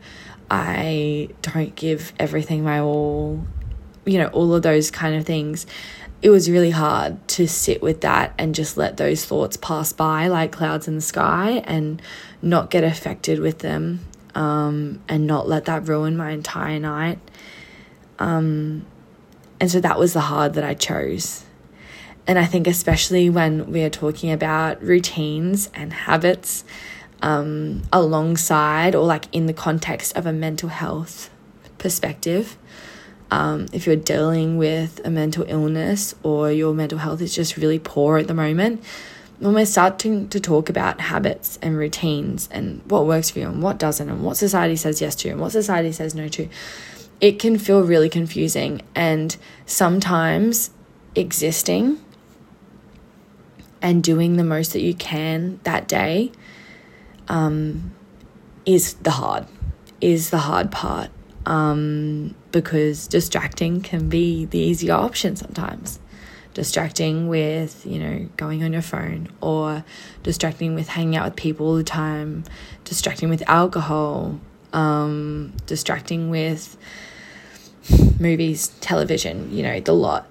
I 0.52 1.30
don't 1.41 1.76
give 1.76 2.13
everything 2.20 2.63
my 2.63 2.80
all, 2.80 3.43
you 4.06 4.17
know, 4.17 4.28
all 4.28 4.54
of 4.54 4.62
those 4.62 4.91
kind 4.91 5.15
of 5.15 5.26
things. 5.26 5.66
It 6.22 6.30
was 6.32 6.49
really 6.49 6.72
hard 6.72 7.26
to 7.30 7.47
sit 7.47 7.82
with 7.82 8.01
that 8.01 8.34
and 8.38 8.55
just 8.55 8.76
let 8.76 8.97
those 8.97 9.24
thoughts 9.24 9.55
pass 9.55 9.93
by 9.93 10.28
like 10.28 10.51
clouds 10.51 10.88
in 10.88 10.95
the 10.95 11.01
sky 11.01 11.64
and 11.66 12.01
not 12.41 12.70
get 12.70 12.84
affected 12.84 13.39
with 13.39 13.60
them 13.60 13.99
um, 14.36 15.01
and 15.08 15.28
not 15.28 15.47
let 15.47 15.66
that 15.66 15.88
ruin 15.88 16.18
my 16.18 16.32
entire 16.32 16.80
night. 16.80 17.20
Um, 18.20 18.86
and 19.60 19.72
so 19.72 19.80
that 19.80 19.97
was 19.97 20.14
the 20.14 20.22
hard 20.22 20.53
that 20.55 20.64
I 20.64 20.74
chose. 20.74 21.43
And 22.28 22.38
I 22.38 22.45
think, 22.45 22.67
especially 22.67 23.30
when 23.30 23.71
we 23.71 23.84
are 23.84 23.89
talking 23.89 24.32
about 24.32 24.84
routines 24.84 25.69
and 25.73 25.93
habits 25.93 26.65
um, 27.21 27.84
alongside 27.93 28.95
or 28.95 29.05
like 29.05 29.25
in 29.32 29.45
the 29.45 29.53
context 29.53 30.15
of 30.17 30.25
a 30.25 30.34
mental 30.34 30.67
health 30.67 31.30
perspective, 31.78 32.57
um, 33.32 33.67
if 33.71 33.88
you're 33.88 33.95
dealing 33.95 34.57
with 34.57 34.99
a 35.05 35.09
mental 35.09 35.45
illness 35.47 36.15
or 36.21 36.51
your 36.51 36.73
mental 36.73 36.97
health 36.97 37.21
is 37.21 37.34
just 37.34 37.55
really 37.55 37.80
poor 37.80 38.17
at 38.17 38.28
the 38.28 38.34
moment, 38.34 38.84
when 39.39 39.53
we're 39.53 39.65
starting 39.65 40.28
to 40.30 40.39
talk 40.39 40.69
about 40.69 40.99
habits 40.99 41.57
and 41.61 41.78
routines 41.78 42.49
and 42.51 42.82
what 42.86 43.05
works 43.05 43.30
for 43.30 43.39
you 43.39 43.47
and 43.47 43.63
what 43.63 43.78
doesn't, 43.78 44.09
and 44.09 44.23
what 44.23 44.36
society 44.36 44.75
says 44.75 44.99
yes 44.99 45.15
to 45.15 45.30
and 45.30 45.39
what 45.39 45.51
society 45.53 45.93
says 45.93 46.13
no 46.13 46.28
to, 46.28 46.49
it 47.21 47.39
can 47.39 47.57
feel 47.57 47.84
really 47.84 48.09
confusing. 48.09 48.82
And 48.95 49.38
sometimes 49.65 50.71
existing 51.15 51.99
and 53.82 54.03
doing 54.03 54.38
the 54.38 54.43
most 54.43 54.73
that 54.73 54.82
you 54.82 54.93
can 54.93 55.59
that 55.63 55.88
day 55.88 56.32
um, 57.28 57.93
is 58.65 58.95
the 58.95 59.11
hard, 59.11 59.45
is 60.01 60.30
the 60.30 60.39
hard 60.39 60.71
part. 60.71 61.09
Um, 61.45 62.36
because 62.51 63.07
distracting 63.07 63.80
can 63.80 64.09
be 64.09 64.43
the 64.43 64.59
easier 64.59 64.93
option 64.93 65.38
sometimes 65.38 65.99
distracting 66.57 67.28
with, 67.28 67.86
you 67.86 67.99
know, 67.99 68.28
going 68.36 68.63
on 68.63 68.73
your 68.73 68.82
phone 68.82 69.30
or 69.41 69.86
distracting 70.23 70.73
with 70.73 70.88
hanging 70.88 71.15
out 71.15 71.25
with 71.25 71.36
people 71.36 71.67
all 71.67 71.75
the 71.75 71.84
time, 71.84 72.43
distracting 72.84 73.30
with 73.30 73.47
alcohol, 73.47 74.39
um, 74.73 75.53
distracting 75.67 76.32
with 76.32 76.75
movies, 78.19 78.69
television, 78.82 79.55
you 79.55 79.61
know, 79.61 79.80
the 79.80 79.93
lot. 79.93 80.28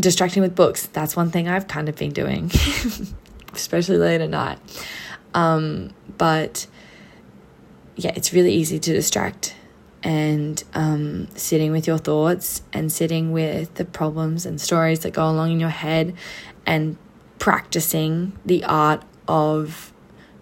Distracting 0.00 0.42
with 0.42 0.54
books. 0.54 0.86
That's 0.86 1.14
one 1.14 1.30
thing 1.30 1.48
I've 1.48 1.68
kind 1.68 1.88
of 1.88 1.96
been 1.96 2.12
doing, 2.12 2.50
especially 3.52 3.98
late 3.98 4.20
at 4.20 4.30
night. 4.30 4.58
Um, 5.34 5.92
but 6.16 6.66
yeah, 7.96 8.12
it's 8.16 8.32
really 8.32 8.52
easy 8.52 8.78
to 8.78 8.92
distract 8.92 9.54
and 10.02 10.62
um, 10.72 11.28
sitting 11.36 11.72
with 11.72 11.86
your 11.86 11.98
thoughts 11.98 12.62
and 12.72 12.90
sitting 12.90 13.32
with 13.32 13.74
the 13.74 13.84
problems 13.84 14.46
and 14.46 14.60
stories 14.60 15.00
that 15.00 15.12
go 15.12 15.28
along 15.28 15.52
in 15.52 15.60
your 15.60 15.68
head 15.68 16.14
and 16.64 16.96
practicing 17.38 18.32
the 18.44 18.64
art 18.64 19.02
of 19.28 19.92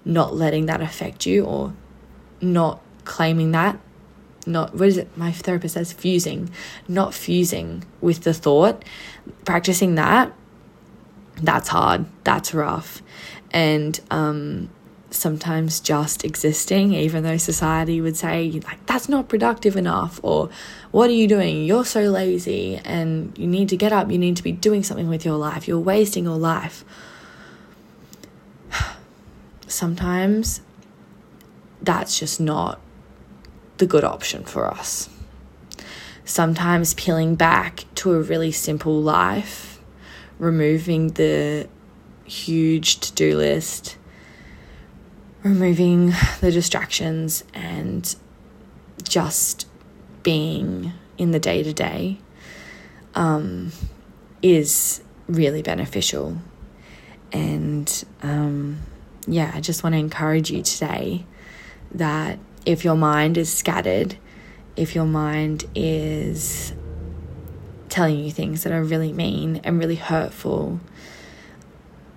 not 0.04 0.34
letting 0.34 0.66
that 0.66 0.80
affect 0.80 1.26
you 1.26 1.44
or 1.44 1.74
not 2.40 2.80
claiming 3.04 3.50
that 3.50 3.78
not 4.48 4.74
what 4.74 4.88
is 4.88 4.96
it 4.96 5.08
my 5.16 5.30
therapist 5.30 5.74
says 5.74 5.92
fusing 5.92 6.50
not 6.88 7.14
fusing 7.14 7.84
with 8.00 8.22
the 8.24 8.34
thought 8.34 8.84
practicing 9.44 9.94
that 9.94 10.32
that's 11.42 11.68
hard 11.68 12.04
that's 12.24 12.52
rough 12.52 13.02
and 13.52 14.00
um 14.10 14.68
sometimes 15.10 15.80
just 15.80 16.24
existing, 16.24 16.92
even 16.92 17.22
though 17.22 17.36
society 17.36 18.00
would 18.00 18.16
say, 18.16 18.50
like, 18.66 18.84
that's 18.86 19.08
not 19.08 19.28
productive 19.28 19.76
enough, 19.76 20.20
or 20.22 20.50
what 20.90 21.08
are 21.08 21.14
you 21.14 21.26
doing? 21.26 21.64
You're 21.64 21.84
so 21.84 22.02
lazy, 22.02 22.76
and 22.84 23.36
you 23.38 23.46
need 23.46 23.68
to 23.70 23.76
get 23.76 23.92
up, 23.92 24.10
you 24.10 24.18
need 24.18 24.36
to 24.36 24.42
be 24.42 24.52
doing 24.52 24.82
something 24.82 25.08
with 25.08 25.24
your 25.24 25.36
life, 25.36 25.66
you're 25.66 25.78
wasting 25.78 26.24
your 26.24 26.38
life. 26.38 26.84
Sometimes 29.66 30.60
that's 31.80 32.18
just 32.18 32.40
not 32.40 32.80
the 33.78 33.86
good 33.86 34.04
option 34.04 34.44
for 34.44 34.68
us. 34.68 35.08
Sometimes 36.24 36.94
peeling 36.94 37.36
back 37.36 37.84
to 37.96 38.12
a 38.12 38.20
really 38.20 38.52
simple 38.52 39.00
life, 39.00 39.80
removing 40.38 41.08
the 41.08 41.68
huge 42.26 43.00
to 43.00 43.12
do 43.14 43.36
list 43.36 43.96
removing 45.42 46.12
the 46.40 46.50
distractions 46.50 47.44
and 47.54 48.16
just 49.02 49.66
being 50.22 50.92
in 51.16 51.30
the 51.30 51.38
day 51.38 51.62
to 51.62 51.72
day 51.72 52.18
is 54.42 55.02
really 55.26 55.62
beneficial. 55.62 56.36
And 57.32 58.04
um, 58.22 58.78
yeah, 59.26 59.50
I 59.54 59.60
just 59.60 59.82
want 59.82 59.94
to 59.94 59.98
encourage 59.98 60.50
you 60.50 60.62
today 60.62 61.24
that 61.92 62.38
if 62.68 62.84
your 62.84 62.96
mind 62.96 63.38
is 63.38 63.50
scattered, 63.50 64.14
if 64.76 64.94
your 64.94 65.06
mind 65.06 65.64
is 65.74 66.74
telling 67.88 68.18
you 68.18 68.30
things 68.30 68.62
that 68.62 68.74
are 68.74 68.84
really 68.84 69.10
mean 69.10 69.56
and 69.64 69.78
really 69.78 69.96
hurtful, 69.96 70.78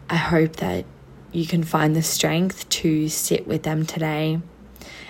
I 0.10 0.18
hope 0.18 0.58
that 0.58 0.84
you 1.32 1.48
can 1.48 1.64
find 1.64 1.96
the 1.96 2.04
strength 2.04 2.68
to 2.68 3.08
sit 3.08 3.48
with 3.48 3.64
them 3.64 3.86
today 3.86 4.42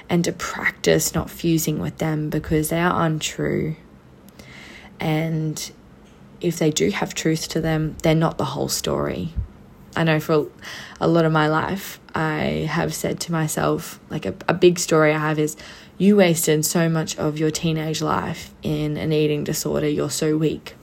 and 0.08 0.24
to 0.26 0.32
practice 0.32 1.16
not 1.16 1.32
fusing 1.32 1.80
with 1.80 1.98
them 1.98 2.30
because 2.30 2.70
they 2.70 2.80
are 2.80 3.04
untrue. 3.04 3.78
And 5.00 5.72
if 6.40 6.60
they 6.60 6.70
do 6.70 6.92
have 6.92 7.16
truth 7.16 7.50
to 7.50 7.62
them, 7.62 7.98
they're 8.04 8.14
not 8.14 8.38
the 8.38 8.46
whole 8.46 8.70
story. 8.70 9.34
I 9.96 10.04
know 10.04 10.20
for 10.20 10.48
a 11.00 11.08
lot 11.08 11.26
of 11.26 11.32
my 11.32 11.48
life, 11.48 12.00
I 12.16 12.68
have 12.70 12.94
said 12.94 13.20
to 13.22 13.32
myself, 13.32 14.00
like 14.10 14.26
a, 14.26 14.34
a 14.48 14.54
big 14.54 14.80
story 14.80 15.14
I 15.14 15.18
have 15.18 15.40
is, 15.40 15.58
you 15.98 16.16
wasted 16.16 16.66
so 16.66 16.90
much 16.90 17.18
of 17.18 17.38
your 17.38 17.52
teenage 17.52 18.02
life 18.02 18.52
in 18.64 18.98
an 18.98 19.14
eating 19.14 19.44
disorder, 19.44 19.88
you're 19.88 20.10
so 20.10 20.38
weak. 20.38 20.76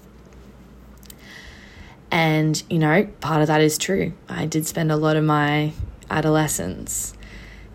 And, 2.11 2.63
you 2.71 2.79
know, 2.79 3.09
part 3.21 3.43
of 3.43 3.49
that 3.49 3.61
is 3.61 3.79
true. 3.79 4.13
I 4.29 4.47
did 4.47 4.67
spend 4.67 4.93
a 4.93 4.97
lot 4.97 5.17
of 5.17 5.25
my 5.25 5.73
adolescence 6.11 7.15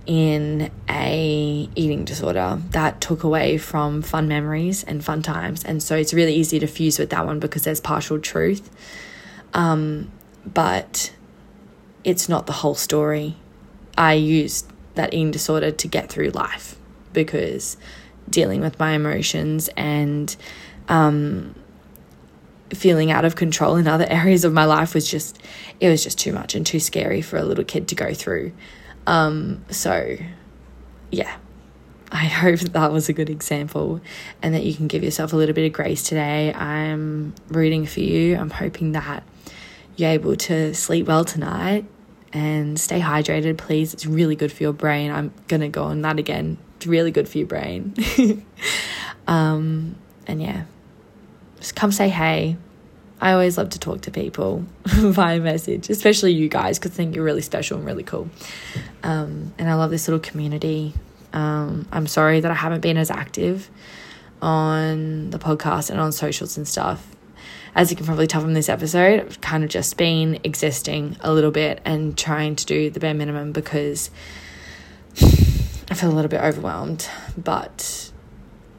in 0.05 0.69
a 0.89 1.69
eating 1.75 2.03
disorder 2.03 2.59
that 2.71 2.99
took 2.99 3.23
away 3.23 3.57
from 3.57 4.01
fun 4.01 4.27
memories 4.27 4.83
and 4.83 5.03
fun 5.03 5.21
times 5.21 5.63
and 5.63 5.81
so 5.81 5.95
it's 5.95 6.13
really 6.13 6.33
easy 6.35 6.59
to 6.59 6.67
fuse 6.67 6.99
with 6.99 7.09
that 7.09 7.25
one 7.25 7.39
because 7.39 7.63
there's 7.63 7.79
partial 7.79 8.19
truth 8.19 8.69
um, 9.53 10.11
but 10.45 11.13
it's 12.03 12.27
not 12.27 12.47
the 12.47 12.53
whole 12.53 12.75
story. 12.75 13.35
I 13.97 14.13
used 14.13 14.71
that 14.95 15.13
eating 15.13 15.31
disorder 15.31 15.71
to 15.71 15.87
get 15.87 16.09
through 16.09 16.29
life 16.29 16.75
because 17.13 17.77
dealing 18.29 18.61
with 18.61 18.79
my 18.79 18.91
emotions 18.91 19.69
and 19.75 20.35
um, 20.89 21.55
feeling 22.73 23.11
out 23.11 23.25
of 23.25 23.35
control 23.35 23.75
in 23.75 23.87
other 23.87 24.05
areas 24.09 24.43
of 24.43 24.53
my 24.53 24.65
life 24.65 24.93
was 24.93 25.09
just 25.09 25.41
it 25.79 25.89
was 25.89 26.03
just 26.03 26.19
too 26.19 26.33
much 26.33 26.55
and 26.55 26.65
too 26.65 26.79
scary 26.79 27.21
for 27.21 27.37
a 27.37 27.43
little 27.43 27.63
kid 27.63 27.87
to 27.89 27.95
go 27.95 28.13
through. 28.13 28.51
Um, 29.07 29.63
so 29.69 30.17
yeah. 31.11 31.37
I 32.11 32.25
hope 32.25 32.59
that, 32.59 32.73
that 32.73 32.91
was 32.91 33.09
a 33.09 33.13
good 33.13 33.29
example 33.29 33.99
and 34.41 34.53
that 34.53 34.63
you 34.63 34.75
can 34.75 34.87
give 34.87 35.03
yourself 35.03 35.33
a 35.33 35.35
little 35.35 35.55
bit 35.55 35.65
of 35.65 35.73
grace 35.73 36.03
today. 36.03 36.53
I'm 36.53 37.33
rooting 37.47 37.87
for 37.87 38.01
you. 38.01 38.37
I'm 38.37 38.51
hoping 38.51 38.91
that 38.91 39.23
you're 39.95 40.11
able 40.11 40.35
to 40.35 40.75
sleep 40.75 41.07
well 41.07 41.25
tonight 41.25 41.85
and 42.33 42.79
stay 42.79 42.99
hydrated 42.99 43.57
please 43.57 43.93
it's 43.93 44.05
really 44.05 44.35
good 44.35 44.51
for 44.51 44.63
your 44.63 44.73
brain 44.73 45.11
i'm 45.11 45.31
gonna 45.47 45.69
go 45.69 45.83
on 45.83 46.01
that 46.01 46.19
again 46.19 46.57
it's 46.77 46.87
really 46.87 47.11
good 47.11 47.29
for 47.29 47.37
your 47.37 47.47
brain 47.47 47.93
um, 49.27 49.95
and 50.27 50.41
yeah 50.41 50.63
just 51.63 51.77
come 51.77 51.93
say 51.93 52.09
hey. 52.09 52.57
I 53.21 53.31
always 53.31 53.57
love 53.57 53.69
to 53.69 53.79
talk 53.79 54.01
to 54.01 54.11
people 54.11 54.65
via 54.85 55.39
message, 55.39 55.89
especially 55.89 56.33
you 56.33 56.49
guys, 56.49 56.77
because 56.77 56.91
I 56.91 56.95
think 56.95 57.15
you're 57.15 57.23
really 57.23 57.41
special 57.41 57.77
and 57.77 57.85
really 57.85 58.03
cool. 58.03 58.29
Um, 59.01 59.53
and 59.57 59.69
I 59.69 59.75
love 59.75 59.89
this 59.89 60.09
little 60.09 60.19
community. 60.19 60.93
Um, 61.31 61.87
I'm 61.89 62.05
sorry 62.05 62.41
that 62.41 62.51
I 62.51 62.53
haven't 62.53 62.81
been 62.81 62.97
as 62.97 63.09
active 63.09 63.69
on 64.41 65.29
the 65.29 65.39
podcast 65.39 65.89
and 65.89 66.01
on 66.01 66.11
socials 66.11 66.57
and 66.57 66.67
stuff. 66.67 67.12
As 67.75 67.89
you 67.89 67.97
can 67.97 68.05
probably 68.05 68.27
tell 68.27 68.41
from 68.41 68.53
this 68.53 68.69
episode, 68.69 69.19
I've 69.19 69.41
kind 69.41 69.63
of 69.63 69.69
just 69.69 69.97
been 69.97 70.39
existing 70.43 71.17
a 71.21 71.33
little 71.33 71.51
bit 71.51 71.81
and 71.85 72.17
trying 72.17 72.55
to 72.55 72.65
do 72.65 72.89
the 72.89 72.99
bare 72.99 73.15
minimum 73.15 73.51
because 73.51 74.11
I 75.19 75.95
feel 75.95 76.11
a 76.11 76.13
little 76.13 76.29
bit 76.29 76.41
overwhelmed. 76.41 77.09
But 77.35 78.11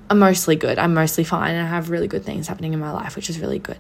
I'm 0.09 0.19
mostly 0.21 0.55
good. 0.55 0.79
I'm 0.79 0.95
mostly 0.95 1.25
fine. 1.25 1.57
I 1.57 1.67
have 1.67 1.91
really 1.91 2.07
good 2.07 2.25
things 2.25 2.47
happening 2.47 2.73
in 2.73 2.79
my 2.79 2.93
life, 2.93 3.17
which 3.17 3.29
is 3.29 3.41
really 3.41 3.59
good. 3.59 3.79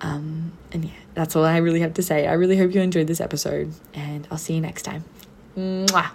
Um, 0.00 0.52
and 0.72 0.84
yeah, 0.84 0.92
that's 1.14 1.34
all 1.34 1.44
I 1.44 1.56
really 1.58 1.80
have 1.80 1.94
to 1.94 2.02
say. 2.02 2.26
I 2.26 2.34
really 2.34 2.56
hope 2.56 2.74
you 2.74 2.80
enjoyed 2.80 3.06
this 3.06 3.20
episode, 3.20 3.72
and 3.94 4.26
I'll 4.30 4.38
see 4.38 4.54
you 4.54 4.60
next 4.60 4.82
time. 4.82 5.04
Mwah. 5.56 6.10